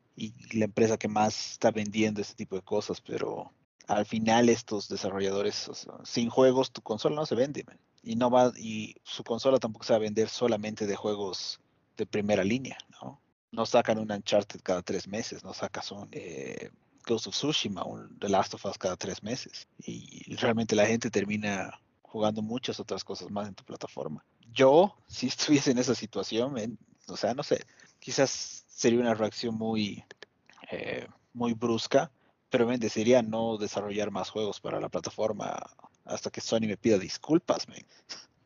[0.57, 3.51] la empresa que más está vendiendo este tipo de cosas, pero
[3.87, 5.69] al final estos desarrolladores,
[6.03, 7.65] sin juegos tu consola no se vende
[8.03, 11.59] y no va y su consola tampoco se va a vender solamente de juegos
[11.97, 13.19] de primera línea, ¿no?
[13.53, 16.71] no sacan un Uncharted cada tres meses, no sacas un eh,
[17.05, 19.67] Ghost of Tsushima, un The Last of Us cada tres meses.
[19.85, 24.25] Y realmente la gente termina jugando muchas otras cosas más en tu plataforma.
[24.51, 27.63] Yo, si estuviese en esa situación, o sea, no sé,
[27.99, 30.03] quizás sería una reacción muy,
[30.71, 32.11] eh, muy brusca,
[32.49, 35.59] pero me decidiría no desarrollar más juegos para la plataforma
[36.05, 37.67] hasta que Sony me pida disculpas.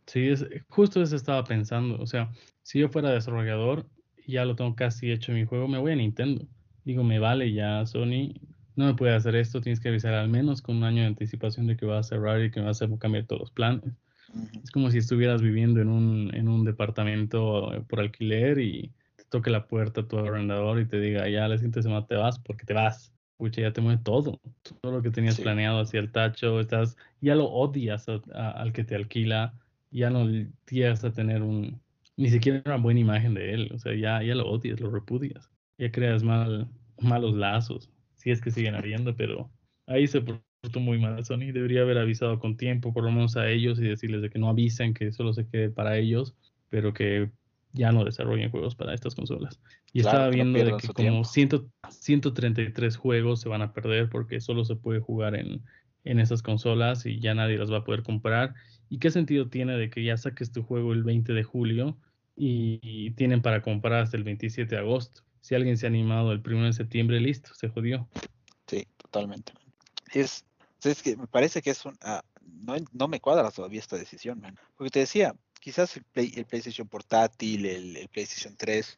[0.06, 2.00] Sí, es, justo eso estaba pensando.
[2.00, 2.32] O sea,
[2.64, 3.88] si yo fuera desarrollador,
[4.28, 6.48] ya lo tengo casi hecho mi juego, me voy a Nintendo.
[6.84, 8.34] Digo, me vale ya, Sony,
[8.76, 11.68] no me puede hacer esto, tienes que avisar al menos con un año de anticipación
[11.68, 13.94] de que va a cerrar y que va a hacer cambiar todos los planes.
[14.64, 19.24] Es como si estuvieras viviendo en un, en un departamento eh, por alquiler y te
[19.30, 22.66] toque la puerta tu arrendador y te diga, ya la siguiente semana te vas porque
[22.66, 23.14] te vas.
[23.38, 24.40] Pucha, ya te mueve todo.
[24.82, 28.96] Todo lo que tenías planeado hacia el tacho, estás, ya lo odias al que te
[28.96, 29.54] alquila,
[29.92, 30.28] ya no
[30.70, 31.80] llegas a tener un,
[32.18, 33.72] ni siquiera una buena imagen de él.
[33.74, 35.50] O sea, ya, ya lo odias, lo repudias.
[35.78, 36.68] Ya creas mal,
[37.00, 39.52] malos lazos, si es que siguen habiendo, pero
[39.86, 41.52] ahí se portó muy mal Sony.
[41.54, 44.50] Debería haber avisado con tiempo, por lo menos a ellos, y decirles de que no
[44.50, 46.36] avisen, que solo se quede para ellos,
[46.70, 47.32] pero que
[47.74, 49.60] ya no desarrollen juegos para estas consolas.
[49.94, 54.76] Y estaba viendo de que como 133 juegos se van a perder porque solo se
[54.76, 55.64] puede jugar en,
[56.04, 58.56] en esas consolas y ya nadie las va a poder comprar.
[58.90, 61.98] ¿Y qué sentido tiene de que ya saques tu juego el 20 de julio
[62.36, 65.24] y, tienen para comprar hasta el 27 de agosto?
[65.42, 68.08] Si alguien se ha animado el 1 de septiembre, listo, se jodió.
[68.68, 69.54] Sí, totalmente.
[70.14, 70.46] Es,
[70.84, 71.98] es que me parece que es un...
[72.02, 74.58] Ah, no, no me cuadra todavía esta decisión, man.
[74.78, 76.04] Porque te decía, quizás el,
[76.46, 78.98] PlayStation portátil, el, PlayStation 3,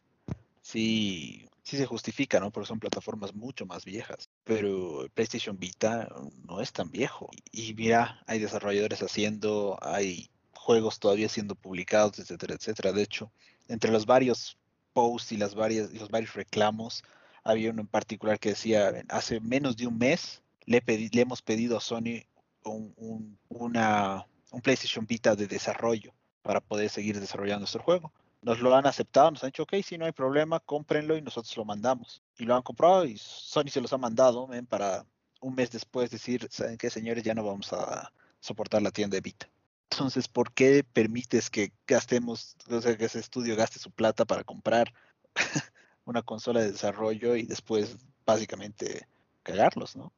[0.62, 2.52] sí, sí se justifica, ¿no?
[2.52, 4.30] Porque son plataformas mucho más viejas.
[4.44, 6.10] Pero el PlayStation Vita
[6.48, 7.30] no es tan viejo.
[7.52, 12.92] Y, mira, hay desarrolladores haciendo, hay juegos todavía siendo publicados, etcétera, etcétera.
[12.92, 13.32] De hecho,
[13.68, 14.58] entre los varios
[14.94, 17.04] posts y las varias, los varios reclamos,
[17.44, 21.78] había uno en particular que decía, hace menos de un mes le, le hemos pedido
[21.78, 22.26] a Sony
[22.64, 28.12] un, una, un PlayStation Vita de desarrollo para poder seguir desarrollando nuestro juego.
[28.42, 31.56] Nos lo han aceptado, nos han dicho, ok, si no hay problema, cómprenlo y nosotros
[31.58, 32.22] lo mandamos.
[32.38, 35.06] Y lo han comprado y Sony se los ha mandado para
[35.42, 37.24] un mes después decir, ¿saben qué, señores?
[37.24, 39.50] Ya no vamos a soportar la tienda de Vita.
[39.92, 44.44] Entonces, ¿por qué permites que gastemos, o sea, que ese estudio gaste su plata para
[44.44, 44.94] comprar
[46.06, 49.08] una consola de desarrollo y después básicamente
[49.44, 50.14] cagarlos, ¿no?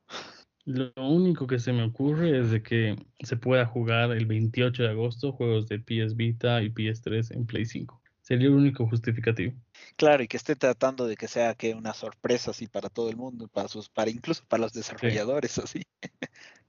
[0.65, 4.89] Lo único que se me ocurre es de que se pueda jugar el 28 de
[4.89, 8.01] agosto juegos de PS Vita y PS3 en Play 5.
[8.21, 9.53] Sería el único justificativo.
[9.95, 13.17] Claro, y que esté tratando de que sea que una sorpresa así para todo el
[13.17, 15.81] mundo, para sus, para incluso para los desarrolladores así.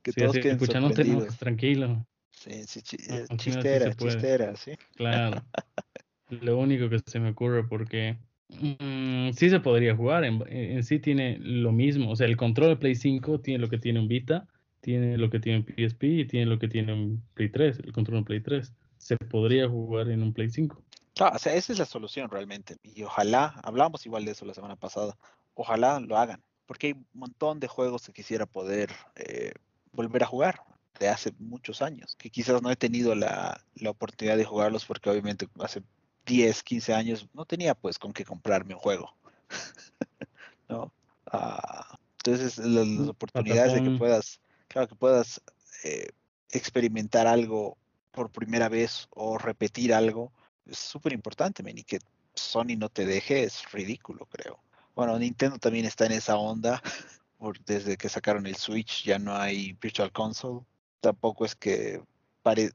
[0.02, 1.36] que todos queden sorprendidos.
[1.38, 2.06] tranquilo.
[2.30, 4.72] Sí, sí, eh, chistera, chistera, sí.
[4.96, 5.42] Claro.
[6.30, 8.18] Lo único que se me ocurre porque
[8.60, 12.76] Mm, sí se podría jugar, en, sí tiene lo mismo, o sea, el control de
[12.76, 14.46] Play 5 tiene lo que tiene un Vita,
[14.80, 17.92] tiene lo que tiene un PSP y tiene lo que tiene un Play 3, el
[17.92, 18.72] control de Play 3.
[18.98, 20.82] Se podría jugar en un Play 5.
[21.14, 22.76] Claro, o sea, esa es la solución realmente.
[22.82, 25.16] Y ojalá, hablamos igual de eso la semana pasada,
[25.54, 29.52] ojalá lo hagan, porque hay un montón de juegos que quisiera poder eh,
[29.92, 30.62] volver a jugar
[30.98, 35.10] de hace muchos años, que quizás no he tenido la, la oportunidad de jugarlos porque
[35.10, 35.82] obviamente hace
[36.26, 39.14] 10, 15 años, no tenía pues con qué comprarme un juego.
[40.68, 40.92] ¿No?
[41.26, 45.40] Ah, entonces, las, mm, oportunidades de que puedas, claro, que puedas
[45.84, 46.10] eh,
[46.50, 47.76] experimentar algo
[48.12, 50.32] por primera vez o repetir algo,
[50.66, 51.98] es súper importante, y que
[52.34, 54.60] Sony no te deje es ridículo, creo.
[54.94, 56.82] Bueno, Nintendo también está en esa onda,
[57.66, 60.60] desde que sacaron el Switch ya no hay Virtual Console.
[61.00, 62.00] Tampoco es que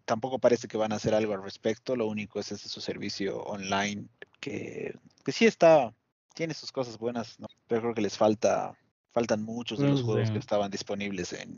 [0.06, 3.38] tampoco parece que van a hacer algo al respecto, lo único es ese su servicio
[3.44, 4.08] online
[4.40, 5.94] que, que sí está,
[6.34, 8.78] tiene sus cosas buenas, pero creo que les falta,
[9.12, 11.58] faltan muchos de los juegos que estaban disponibles en,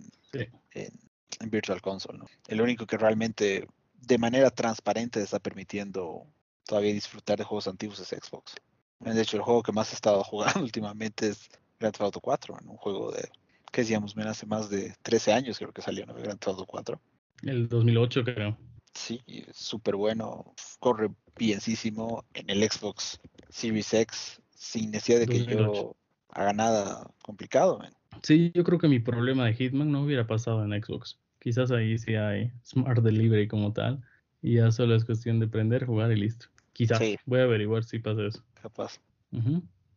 [0.72, 2.20] en, Virtual Console.
[2.20, 2.26] ¿no?
[2.48, 6.26] El único que realmente de manera transparente está permitiendo
[6.66, 8.56] todavía disfrutar de juegos antiguos es Xbox.
[9.00, 12.60] De hecho, el juego que más he estado jugando últimamente es Grand Theft Auto 4,
[12.62, 13.30] en un juego de,
[13.72, 16.14] que decíamos, hace más de 13 años creo que salió, ¿no?
[16.14, 17.02] Grand Theft Auto 4.
[17.44, 18.58] El 2008 creo.
[18.94, 19.22] Sí,
[19.54, 25.96] súper bueno, corre bienísimo en el Xbox Series X sin necesidad de que yo
[26.30, 27.80] haga nada complicado.
[28.24, 31.18] Sí, yo creo que mi problema de Hitman no hubiera pasado en Xbox.
[31.40, 34.04] Quizás ahí sí hay Smart Delivery como tal
[34.42, 36.48] y ya solo es cuestión de prender, jugar y listo.
[36.74, 38.44] Quizás voy a averiguar si pasa eso.
[38.62, 39.00] Capaz.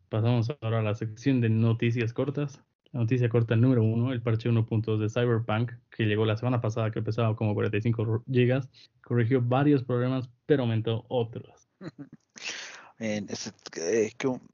[0.09, 2.61] Pasamos ahora a la sección de noticias cortas.
[2.93, 6.91] La noticia corta número uno, el parche 1.2 de Cyberpunk, que llegó la semana pasada,
[6.91, 8.69] que pesaba como 45 gigas,
[9.01, 11.67] corrigió varios problemas, pero aumentó otros.
[12.99, 13.25] Eh,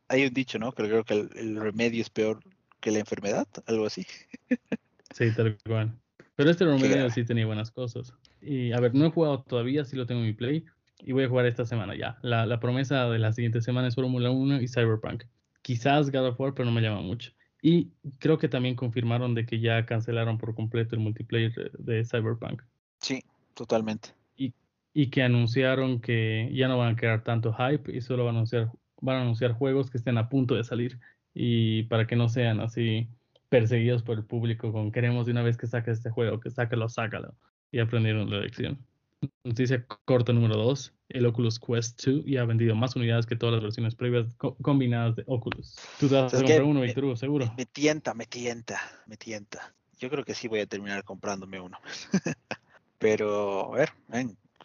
[0.08, 0.72] hay un dicho, ¿no?
[0.72, 2.40] Que creo que el, remedio es peor
[2.80, 4.08] que la enfermedad, algo así.
[5.14, 5.94] sí, tal cual.
[6.36, 8.14] Pero este remedio sí tenía buenas cosas.
[8.42, 10.66] Y a ver, no he jugado todavía, sí lo tengo en mi play.
[11.00, 12.18] Y voy a jugar esta semana ya.
[12.24, 15.26] La, la promesa de la siguiente semana es Fórmula 1 y Cyberpunk.
[15.62, 17.34] Quizás God of War, pero no me llama mucho.
[17.62, 22.62] Y creo que también confirmaron de que ya cancelaron por completo el multiplayer de, Cyberpunk.
[23.00, 24.10] Sí, totalmente.
[24.38, 24.54] Y,
[24.94, 28.38] y, que anunciaron que ya no van a crear tanto hype y solo van a
[28.40, 31.00] anunciar, van a anunciar juegos que estén a punto de salir
[31.34, 33.10] y para que no sean así
[33.50, 36.88] perseguidos por el público con queremos de una vez que saque este juego, que sácalo,
[36.88, 37.36] sácalo.
[37.72, 38.80] Y aprendieron la lección.
[39.44, 40.94] Noticia corta número 2.
[41.10, 44.28] El Oculus Quest 2 ya ha vendido más unidades que todas las versiones previas
[44.62, 45.76] combinadas de Oculus.
[46.00, 47.52] Tú te vas a comprar uno, Víctor, seguro.
[47.58, 49.74] Me, tienta, me tienta, me tienta.
[49.98, 51.80] Yo creo que sí voy a terminar comprándome uno.
[53.00, 53.94] Pero, a ver,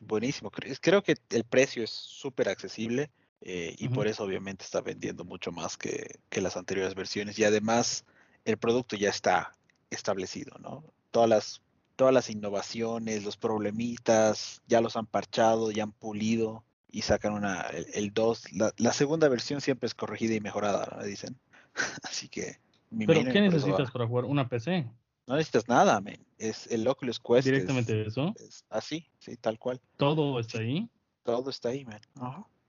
[0.01, 0.51] buenísimo.
[0.51, 5.51] Creo que el precio es súper accesible eh, y por eso obviamente está vendiendo mucho
[5.51, 7.39] más que, que las anteriores versiones.
[7.39, 8.05] Y además,
[8.45, 9.53] el producto ya está
[9.91, 10.85] establecido, ¿no?
[11.11, 11.63] Todas las
[11.97, 17.63] todas las innovaciones, los problemitas, ya los han parchado, ya han pulido y sacan una,
[17.95, 18.45] el, 2.
[18.77, 21.05] La, segunda versión siempre es corregida y mejorada, ¿no?
[21.05, 21.37] dicen.
[22.03, 22.59] Así que...
[23.07, 24.25] ¿Pero qué necesitas para jugar?
[24.25, 24.87] ¿Una PC?
[25.27, 26.19] No necesitas nada, man.
[26.39, 27.47] Es el Oculus Quest.
[27.47, 28.33] ¿Directamente eso?
[28.69, 29.81] así, sí, tal cual.
[29.97, 30.89] ¿Todo está ahí?
[31.25, 32.01] Todo está ahí, man.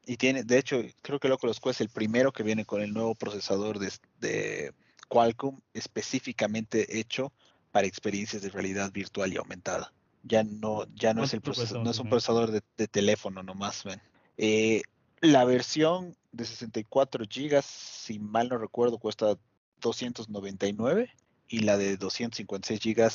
[0.08, 2.82] Y tiene, de hecho, creo que el Oculus Quest es el primero que viene con
[2.82, 4.74] el nuevo procesador de, de
[5.08, 7.32] Qualcomm específicamente hecho
[7.76, 9.92] para experiencias de realidad virtual y aumentada.
[10.24, 14.00] Ya no, ya no es el procesador, no es un procesador de, teléfono nomás, ven.
[14.38, 14.82] Eh,
[15.20, 19.38] la versión de 64 GB, si mal no recuerdo, cuesta
[19.82, 21.10] 299
[21.50, 23.12] y la de 256 GB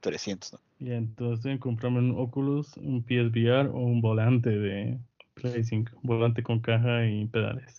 [0.00, 0.58] 300.
[0.80, 4.98] Y entonces comprarme un Oculus, un PSVR o un volante de
[5.34, 7.78] Play 5, volante con caja y pedales.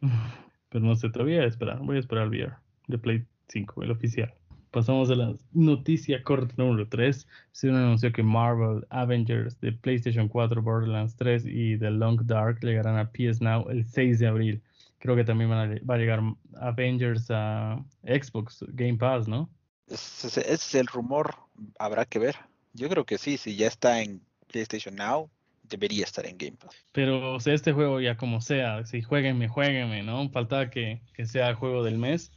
[0.68, 2.54] Pero no sé, todavía esperar, voy a esperar el VR
[2.86, 4.32] de Play 5, el oficial.
[4.70, 7.26] Pasamos a la noticia corta número 3.
[7.50, 12.96] Se anunció que Marvel, Avengers de PlayStation 4, Borderlands 3 y The Long Dark llegarán
[12.96, 14.62] a PS Now el 6 de abril.
[14.98, 16.20] Creo que también va a llegar
[16.60, 19.50] Avengers a Xbox Game Pass, ¿no?
[19.88, 21.34] Ese es el rumor,
[21.78, 22.36] habrá que ver.
[22.72, 25.28] Yo creo que sí, si ya está en PlayStation Now,
[25.64, 26.76] debería estar en Game Pass.
[26.92, 30.28] Pero o sea, este juego ya como sea, si jueguenme, jueguenme, ¿no?
[30.30, 32.30] Falta que, que sea juego del mes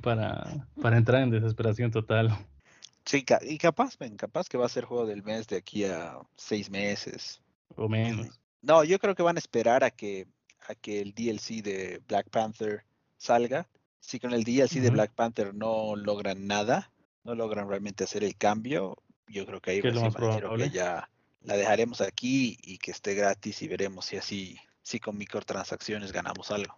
[0.00, 2.36] para, para entrar en desesperación total.
[3.04, 6.18] Sí, y capaz, ven, capaz que va a ser juego del mes de aquí a
[6.36, 7.40] seis meses.
[7.76, 8.40] O menos.
[8.60, 10.26] No, yo creo que van a esperar a que,
[10.68, 12.84] a que el DLC de Black Panther
[13.18, 13.66] salga.
[13.98, 16.90] Si con el DLC de Black Panther no logran nada,
[17.24, 18.96] no logran realmente hacer el cambio,
[19.28, 21.08] yo creo que ahí que ya
[21.42, 26.50] la dejaremos aquí y que esté gratis y veremos si así, si con microtransacciones ganamos
[26.50, 26.76] algo.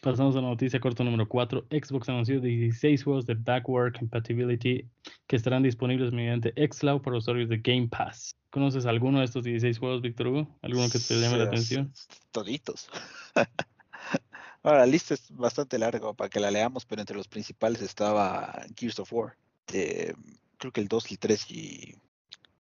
[0.00, 1.66] Pasamos a la noticia corta número 4.
[1.70, 4.88] Xbox anunció 16 juegos de backward compatibility
[5.26, 8.36] que estarán disponibles mediante xCloud para usuarios de Game Pass.
[8.50, 10.58] ¿Conoces alguno de estos 16 juegos, Víctor Hugo?
[10.62, 11.92] ¿Alguno que te llame la atención?
[12.32, 12.88] Toditos.
[14.62, 18.62] Ahora, la lista es bastante larga para que la leamos, pero entre los principales estaba
[18.76, 19.36] Gears of War.
[19.66, 21.94] creo que el 2, el 3 y...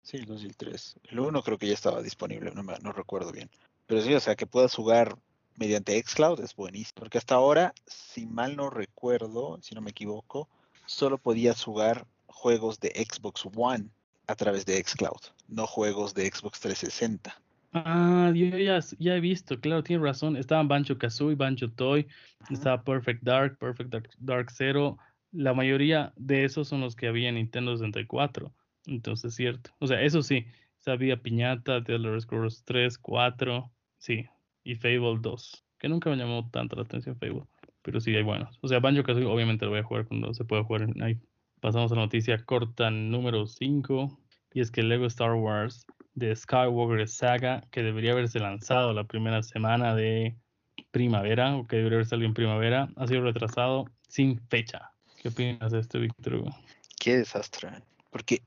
[0.02, 1.00] Sí, el 2 y el 3.
[1.10, 3.50] El 1 creo que ya estaba disponible, no, me, no recuerdo bien.
[3.88, 5.18] Pero sí, o sea, que puedas jugar
[5.62, 10.50] mediante xCloud es buenísimo, porque hasta ahora, si mal no recuerdo, si no me equivoco,
[10.88, 13.90] solo podías jugar juegos de Xbox One
[14.26, 17.40] a través de xCloud, no juegos de Xbox 360.
[17.74, 20.36] Ah, yo ya, ya he visto, claro, tiene razón.
[20.36, 22.08] Estaban Banjo Kazooie, Banjo Toy,
[22.50, 24.98] estaba Perfect Dark, Perfect Dark, Zero.
[25.32, 28.52] La mayoría de esos son los que había en Nintendo 64.
[28.88, 29.70] Entonces, cierto.
[29.80, 30.48] O sea, eso sí,
[30.80, 33.72] sabía Piñata, The Elder Scrolls 3, 4.
[34.00, 34.26] Sí,
[34.64, 37.44] y Fable 2, que nunca me llamó tanto la atención Fable,
[37.82, 38.58] pero sí hay buenos.
[38.62, 41.20] O sea, Banjo Kazooie obviamente lo voy a jugar cuando se pueda jugar en ahí.
[41.60, 44.20] Pasamos a la noticia corta número 5
[44.54, 49.44] y es que Lego Star Wars de Skywalker Saga, que debería haberse lanzado la primera
[49.44, 50.36] semana de
[50.92, 54.92] primavera, o que debería haber salido en primavera, ha sido retrasado sin fecha.
[55.22, 56.44] ¿Qué opinas de esto, Víctor?
[57.00, 57.70] Qué desastre,
[58.10, 58.42] porque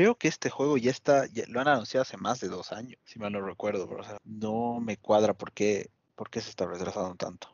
[0.00, 3.18] creo que este juego ya está, lo han anunciado hace más de dos años, si
[3.18, 6.66] mal no recuerdo, pero o sea, no me cuadra por qué, por qué se está
[6.66, 7.48] retrasando tanto.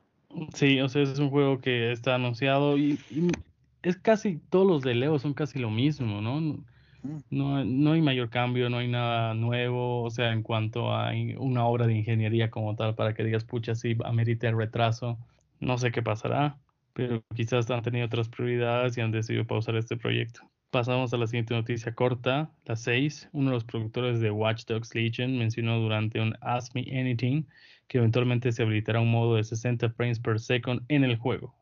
[0.55, 3.01] Sí, o sea, es un juego que está anunciado y,
[3.83, 6.41] es casi, todos los de Leo son casi lo mismo, ¿no?
[6.41, 6.65] Mm.
[7.31, 11.67] No, no hay mayor cambio, no hay nada nuevo, o sea, en cuanto a una
[11.67, 15.19] obra de ingeniería como tal, para que digas, pucha, sí, amerita el retraso,
[15.59, 16.61] no sé qué pasará,
[16.93, 20.49] pero quizás han tenido otras prioridades y han decidido pausar este proyecto.
[20.77, 23.31] Pasamos a la siguiente noticia corta, la 6.
[23.33, 27.47] Uno de los productores de Watch Dogs Legion mencionó durante un Ask Me Anything
[27.89, 31.55] que eventualmente se habilitará un modo de 60 frames per second en el juego.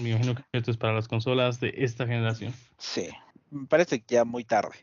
[0.00, 2.54] Me imagino que esto es para las consolas de esta generación.
[2.78, 3.10] Sí,
[3.50, 4.76] me parece ya muy tarde.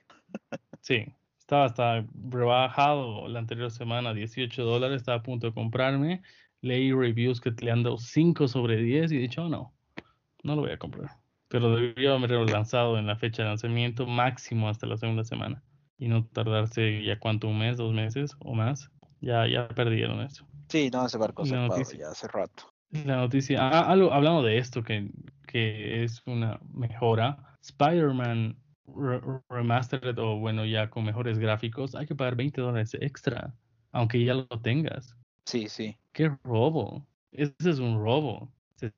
[0.82, 1.08] sí,
[1.40, 6.22] estaba hasta rebajado la anterior semana, 18 dólares, estaba a punto de comprarme.
[6.62, 9.74] Leí reviews que le han dado 5 sobre 10 y he dicho, no,
[10.44, 11.19] no lo voy a comprar
[11.50, 15.64] pero debió haber lanzado en la fecha de lanzamiento máximo hasta la segunda semana
[15.97, 18.89] y no tardarse ya cuánto, un mes, dos meses o más.
[19.22, 20.47] Ya, ya perdieron eso.
[20.70, 22.72] Sí, no, ese barco se ya hace rato.
[22.91, 25.12] La noticia, ah, algo, hablando de esto que,
[25.45, 28.58] que es una mejora, Spider-Man
[29.50, 33.54] remastered o bueno, ya con mejores gráficos, hay que pagar 20 dólares extra,
[33.91, 35.16] aunque ya lo tengas.
[35.45, 35.97] Sí, sí.
[36.14, 37.06] Qué robo.
[37.32, 38.52] Ese es un robo.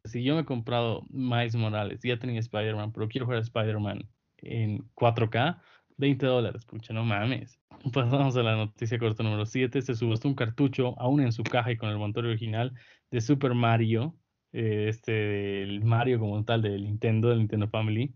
[0.06, 4.08] Si yo me he comprado Miles Morales, ya tenía Spider-Man, pero quiero jugar Spider-Man
[4.38, 5.60] en 4K,
[5.98, 7.60] 20 dólares, pucha, no mames.
[7.94, 9.82] Pasamos a la noticia corta número 7.
[9.82, 12.74] Se subastó un cartucho, aún en su caja y con el motor original,
[13.12, 14.16] de Super Mario,
[14.52, 18.14] eh, este, el Mario como tal del Nintendo, del Nintendo Family,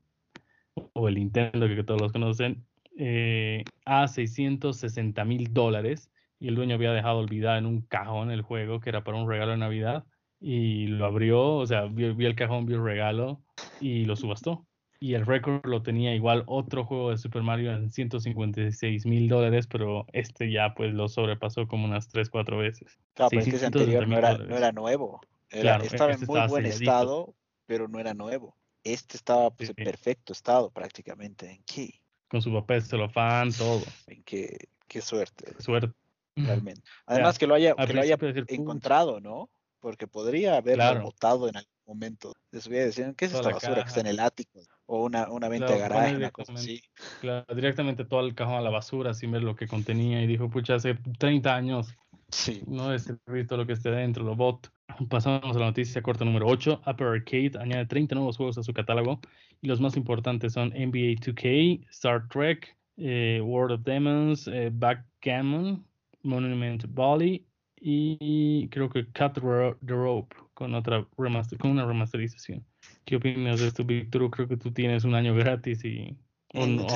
[0.93, 2.66] o el Nintendo que todos los conocen,
[2.97, 6.11] eh, a 660 mil dólares.
[6.39, 9.30] Y el dueño había dejado olvidado en un cajón el juego que era para un
[9.30, 10.05] regalo de Navidad.
[10.47, 13.41] Y lo abrió, o sea, vio, vio el cajón, vio el regalo
[13.79, 14.67] y lo subastó
[14.99, 19.67] y el récord lo tenía igual otro juego de Super Mario en 156 mil dólares,
[19.67, 22.97] pero este ya pues lo sobrepasó como unas 3, 4 veces.
[23.13, 25.21] Claro, pero ese anterior no era, no era, nuevo.
[25.49, 27.35] estaba en este muy buen estado,
[27.65, 28.55] pero no era nuevo.
[28.83, 31.51] Este estaba pues, en perfecto estado prácticamente.
[31.51, 32.01] ¿En qué?
[32.27, 33.83] Con su papel celofán, todo.
[34.07, 35.53] En qué, qué suerte.
[35.61, 35.93] Suerte.
[36.35, 36.81] Realmente.
[37.05, 38.17] Además que lo haya, que lo haya
[38.47, 39.49] encontrado, ¿no?
[39.86, 42.33] Porque podría haberlo botado en algún momento.
[42.49, 44.61] Les voy a decir, ¿qué es esta basura que está en el ático?
[44.88, 46.81] o una, una venta de garaje, una cosa así.
[47.21, 50.49] Claro, directamente todo el cajón a la basura sin ver lo que contenía y dijo,
[50.49, 51.95] pucha, hace 30 años
[52.29, 52.63] sí.
[52.65, 53.13] no es
[53.47, 54.71] todo lo que esté dentro, lo bot.
[55.07, 56.81] Pasamos a la noticia corta número 8.
[56.88, 59.19] Upper Arcade añade 30 nuevos juegos a su catálogo
[59.61, 65.86] y los más importantes son NBA 2K, Star Trek, eh, World of Demons, eh, Backgammon,
[66.23, 67.45] Monument Valley
[67.78, 72.65] y creo que Cut the Rope con otra remaster, con una remasterización.
[73.03, 74.30] ¿Qué opinas de esto, Víctor?
[74.32, 76.17] Creo que tú tienes un año gratis y...
[76.53, 76.88] Mm,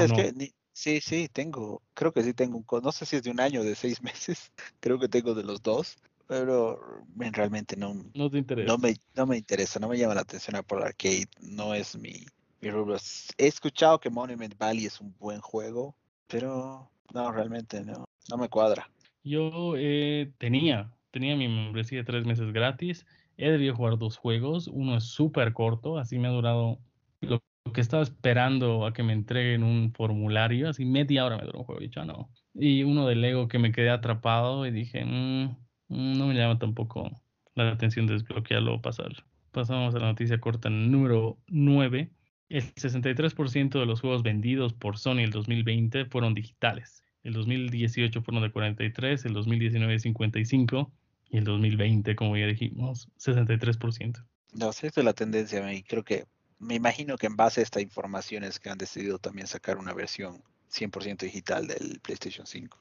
[0.73, 3.61] sí, sí, tengo, creo que sí tengo un, no sé si es de un año
[3.61, 6.79] o de seis meses, creo que tengo de los dos, pero
[7.17, 8.67] realmente no, no, te interesa.
[8.67, 11.97] no, me, no me interesa, no me llama la atención a por arcade, no es
[11.97, 12.25] mi,
[12.61, 12.95] mi rubro.
[13.37, 15.95] He escuchado que Monument Valley es un buen juego,
[16.27, 18.89] pero no, realmente no, no me cuadra.
[19.29, 23.05] Yo eh, tenía, tenía mi membresía de tres meses gratis
[23.37, 24.67] He debido jugar dos juegos.
[24.67, 26.79] Uno es súper corto, así me ha durado
[27.21, 27.41] lo
[27.73, 30.67] que estaba esperando a que me entreguen un formulario.
[30.67, 31.81] Así media hora me duró un juego.
[31.81, 32.29] Y no.
[32.53, 35.43] Y uno de Lego que me quedé atrapado y dije, mm,
[35.89, 37.09] mm, no me llama tampoco
[37.55, 39.23] la atención desbloquearlo o pasarlo.
[39.51, 42.11] Pasamos a la noticia corta número 9.
[42.49, 47.05] El 63% de los juegos vendidos por Sony el 2020 fueron digitales.
[47.23, 50.91] El 2018 fueron de 43, el 2019 de 55
[51.29, 54.25] y el 2020, como ya dijimos, 63%.
[54.53, 56.25] No, sé, esta es la tendencia y creo que
[56.57, 59.93] me imagino que en base a esta información es que han decidido también sacar una
[59.93, 60.41] versión
[60.71, 62.77] 100% digital del PlayStation 5.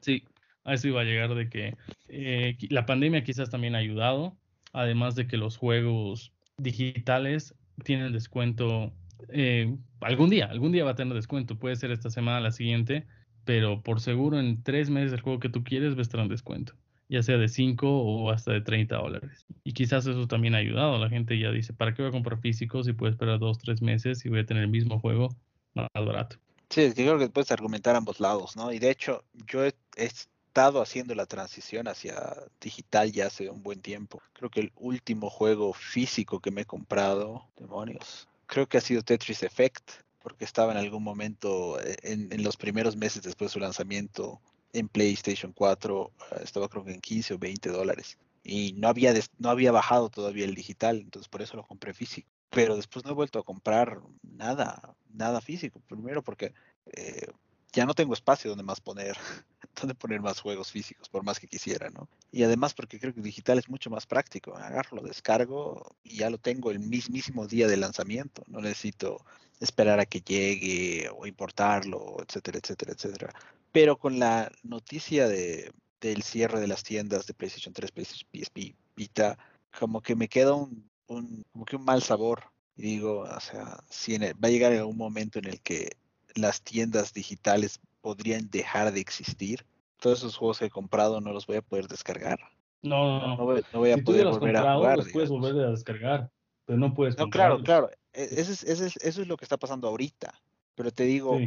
[0.00, 0.24] Sí,
[0.64, 1.76] a eso iba a llegar de que
[2.08, 4.36] eh, la pandemia quizás también ha ayudado,
[4.72, 7.54] además de que los juegos digitales
[7.84, 8.92] tienen descuento
[9.28, 13.06] eh, algún día, algún día va a tener descuento, puede ser esta semana, la siguiente,
[13.44, 16.74] pero por seguro en tres meses el juego que tú quieres va a descuento
[17.12, 19.44] ya sea de 5 o hasta de 30 dólares.
[19.64, 20.96] Y quizás eso también ha ayudado.
[20.96, 23.82] La gente ya dice, ¿para qué voy a comprar físicos si puedo esperar 2, 3
[23.82, 25.28] meses y voy a tener el mismo juego
[25.74, 26.36] más barato?
[26.70, 28.72] Sí, es que creo que puedes argumentar ambos lados, ¿no?
[28.72, 32.14] Y de hecho, yo he, estado haciendo la transición hacia
[32.60, 34.22] digital ya hace un buen tiempo.
[34.32, 39.02] Creo que el último juego físico que me he comprado, demonios, creo que ha sido
[39.02, 39.90] Tetris Effect,
[40.22, 44.40] porque estaba en algún momento, eh, en, los primeros meses después de su lanzamiento,
[44.72, 48.18] en PlayStation 4 eh, estaba creo que en 15 o 20 dólares.
[48.44, 52.28] Y no había, no había bajado todavía el digital, entonces por eso lo compré físico.
[52.50, 55.80] Pero después no he vuelto a comprar nada, nada físico.
[55.88, 56.52] Primero porque
[56.86, 57.26] eh,
[57.72, 59.16] ya no tengo espacio donde más poner,
[59.80, 62.08] donde poner más juegos físicos, por más que quisiera, ¿no?
[62.30, 64.56] Y además porque creo que digital es mucho más práctico.
[64.56, 68.44] Agarro, lo descargo y ya lo tengo el mismísimo día de lanzamiento.
[68.46, 69.24] No necesito
[69.62, 73.34] esperar a que llegue o importarlo, etcétera, etcétera, etcétera.
[73.70, 78.74] Pero con la noticia de, del cierre de las tiendas de PlayStation 3, PlayStation PSP,
[78.96, 79.38] Vita,
[79.78, 82.44] como que me queda un, un, como que un mal sabor.
[82.76, 85.92] Y digo, o sea, si va a llegar algún momento en el que
[86.34, 89.64] las tiendas digitales podrían dejar de existir.
[90.00, 92.40] Todos esos juegos que he comprado no los voy a poder descargar.
[92.82, 93.36] No, no, no.
[93.36, 93.44] No
[93.78, 94.96] voy, a poder volver a jugar.
[94.98, 96.30] Los puedes volver a descargar,
[96.64, 97.16] pero no puedes.
[97.16, 97.90] No, claro, claro.
[98.12, 100.32] E, eso es, eso, es, eso es lo que está pasando ahorita.
[100.74, 101.38] Pero te digo,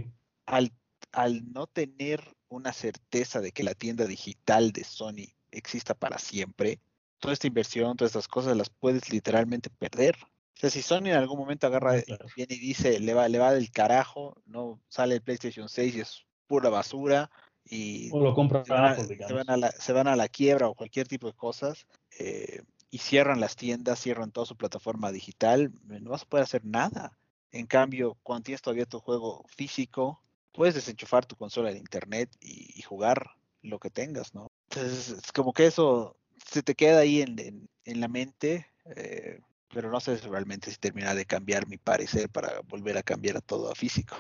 [0.46, 0.72] al,
[1.12, 6.80] al no tener una certeza de que la tienda digital de Sony exista para siempre,
[7.20, 10.16] toda esta inversión, todas estas cosas las puedes literalmente perder.
[10.24, 11.94] O sea, si Sony en algún momento agarra,
[12.36, 16.00] viene y dice, le va, le va del carajo, no sale el PlayStation 6 y
[16.02, 17.30] es pura basura,
[17.68, 20.28] y o lo compra se, van a, se, van a la, se van a la
[20.28, 21.88] quiebra o cualquier tipo de cosas,
[22.20, 26.66] eh, y cierran las tiendas, cierran toda su plataforma digital, no vas a poder hacer
[26.66, 27.18] nada.
[27.52, 30.22] En cambio, cuando tienes todavía tu juego físico,
[30.52, 33.32] puedes desenchufar tu consola de internet y, jugar
[33.62, 34.48] lo que tengas, ¿no?
[34.70, 36.16] Entonces, es como que eso
[36.46, 39.40] se te queda ahí en, la mente, eh,
[39.74, 43.42] pero no sé realmente si termina de cambiar mi parecer para volver a cambiar a
[43.42, 44.16] todo a físico.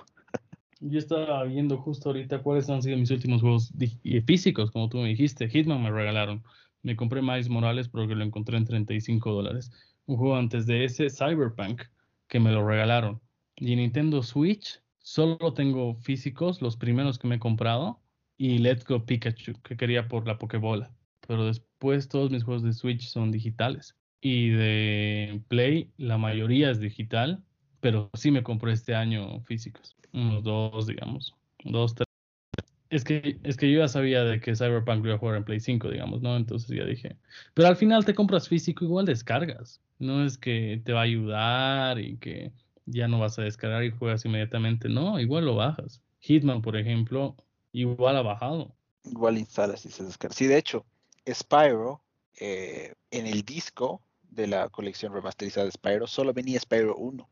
[0.82, 4.97] Yo estaba viendo justo ahorita cuáles han sido mis últimos juegos eh, físicos, como tú
[4.97, 5.47] me dijiste.
[5.47, 6.43] Hitman me regalaron.
[6.86, 9.71] Me compré Miles Morales porque lo encontré en 35 dólares.
[10.05, 11.81] Un juego antes de ese, Cyberpunk,
[12.27, 13.19] que me lo regalaron.
[13.55, 17.99] Y Nintendo Switch, solo tengo físicos, los primeros que me he comprado.
[18.38, 20.93] Y Let's Go Pikachu, que quería por la Pokébola.
[21.27, 23.95] Pero después todos mis juegos de Switch son digitales.
[24.21, 27.43] Y de Play, la mayoría es digital.
[27.79, 32.14] Pero sí me compré este año físicos unos dos, digamos, dos, tres.
[32.95, 35.43] Es que, es que yo ya sabía de que Cyberpunk lo iba a jugar en
[35.43, 36.37] Play 5, digamos, ¿no?
[36.37, 37.17] Entonces ya dije.
[37.53, 39.81] Pero al final te compras físico, igual descargas.
[39.99, 42.53] No es que te va a ayudar y que
[42.85, 44.87] ya no vas a descargar y juegas inmediatamente.
[44.87, 46.01] No, igual lo bajas.
[46.21, 47.35] Hitman, por ejemplo,
[47.73, 48.73] igual ha bajado.
[49.03, 50.33] Igual instalas y se descarga.
[50.33, 50.85] Sí, de hecho,
[51.29, 52.01] Spyro,
[52.39, 57.27] eh, en el disco de la colección remasterizada de Spyro, solo venía Spyro 1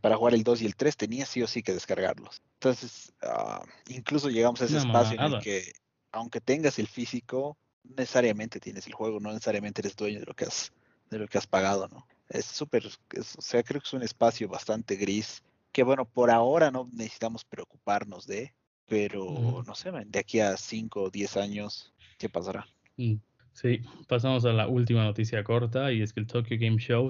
[0.00, 2.42] para jugar el 2 y el 3 tenía sí o sí que descargarlos.
[2.54, 5.72] Entonces, ah, incluso llegamos a ese espacio en el que,
[6.12, 10.44] aunque tengas el físico, necesariamente tienes el juego, no necesariamente eres dueño de lo que
[10.44, 10.72] has,
[11.10, 12.06] de lo que has pagado, ¿no?
[12.28, 15.42] Es súper, o sea, creo que es un espacio bastante gris,
[15.72, 18.54] que bueno, por ahora no necesitamos preocuparnos de,
[18.86, 22.66] pero no sé, de aquí a 5 o 10 años, ¿qué pasará?
[22.96, 23.16] Mm,
[23.52, 27.08] sí, pasamos a la última noticia corta y es que el Tokyo Game Show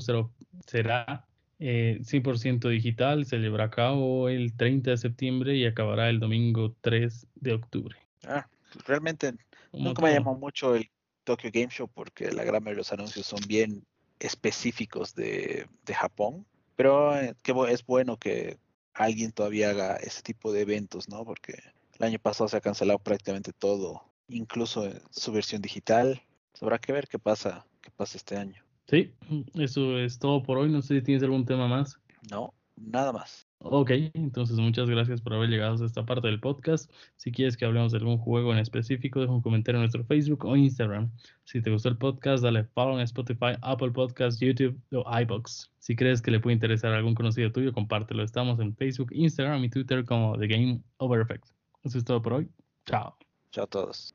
[0.67, 1.27] será
[1.59, 6.75] eh, 100% digital, se llevará a cabo el 30 de septiembre y acabará el domingo
[6.81, 7.97] 3 de octubre.
[8.27, 8.49] Ah,
[8.87, 9.35] realmente
[9.73, 10.91] nunca me llamó mucho el
[11.25, 13.85] Tokyo Game Show porque la gran mayoría de los anuncios son bien
[14.19, 16.47] específicos de, Japón,
[16.77, 17.35] pero eh,
[17.69, 18.59] es bueno que
[18.93, 21.25] alguien todavía haga ese tipo de eventos, ¿no?
[21.25, 21.55] Porque
[21.99, 26.23] el año pasado se ha cancelado prácticamente todo, incluso su versión digital.
[26.61, 28.65] Habrá que ver qué pasa, qué pasa este año.
[28.87, 29.13] Sí,
[29.55, 30.71] eso es todo por hoy.
[30.71, 31.99] No sé si tienes algún tema más.
[32.31, 33.47] No, nada más.
[33.67, 36.93] Ok, entonces muchas gracias por haber llegado a esta parte del podcast.
[37.17, 40.45] Si quieres que hablemos de algún juego en específico, deja un comentario en nuestro Facebook
[40.45, 41.11] o Instagram.
[41.45, 45.71] Si te gustó el podcast, dale follow en Spotify, Apple Podcasts, YouTube o iBox.
[45.79, 48.23] Si crees que le puede interesar a algún conocido tuyo, compártelo.
[48.23, 51.47] Estamos en Facebook, Instagram y Twitter como The Game Over Effect.
[51.85, 52.51] Eso es todo por hoy.
[52.85, 53.17] Chao.
[53.51, 54.15] Chao a todos.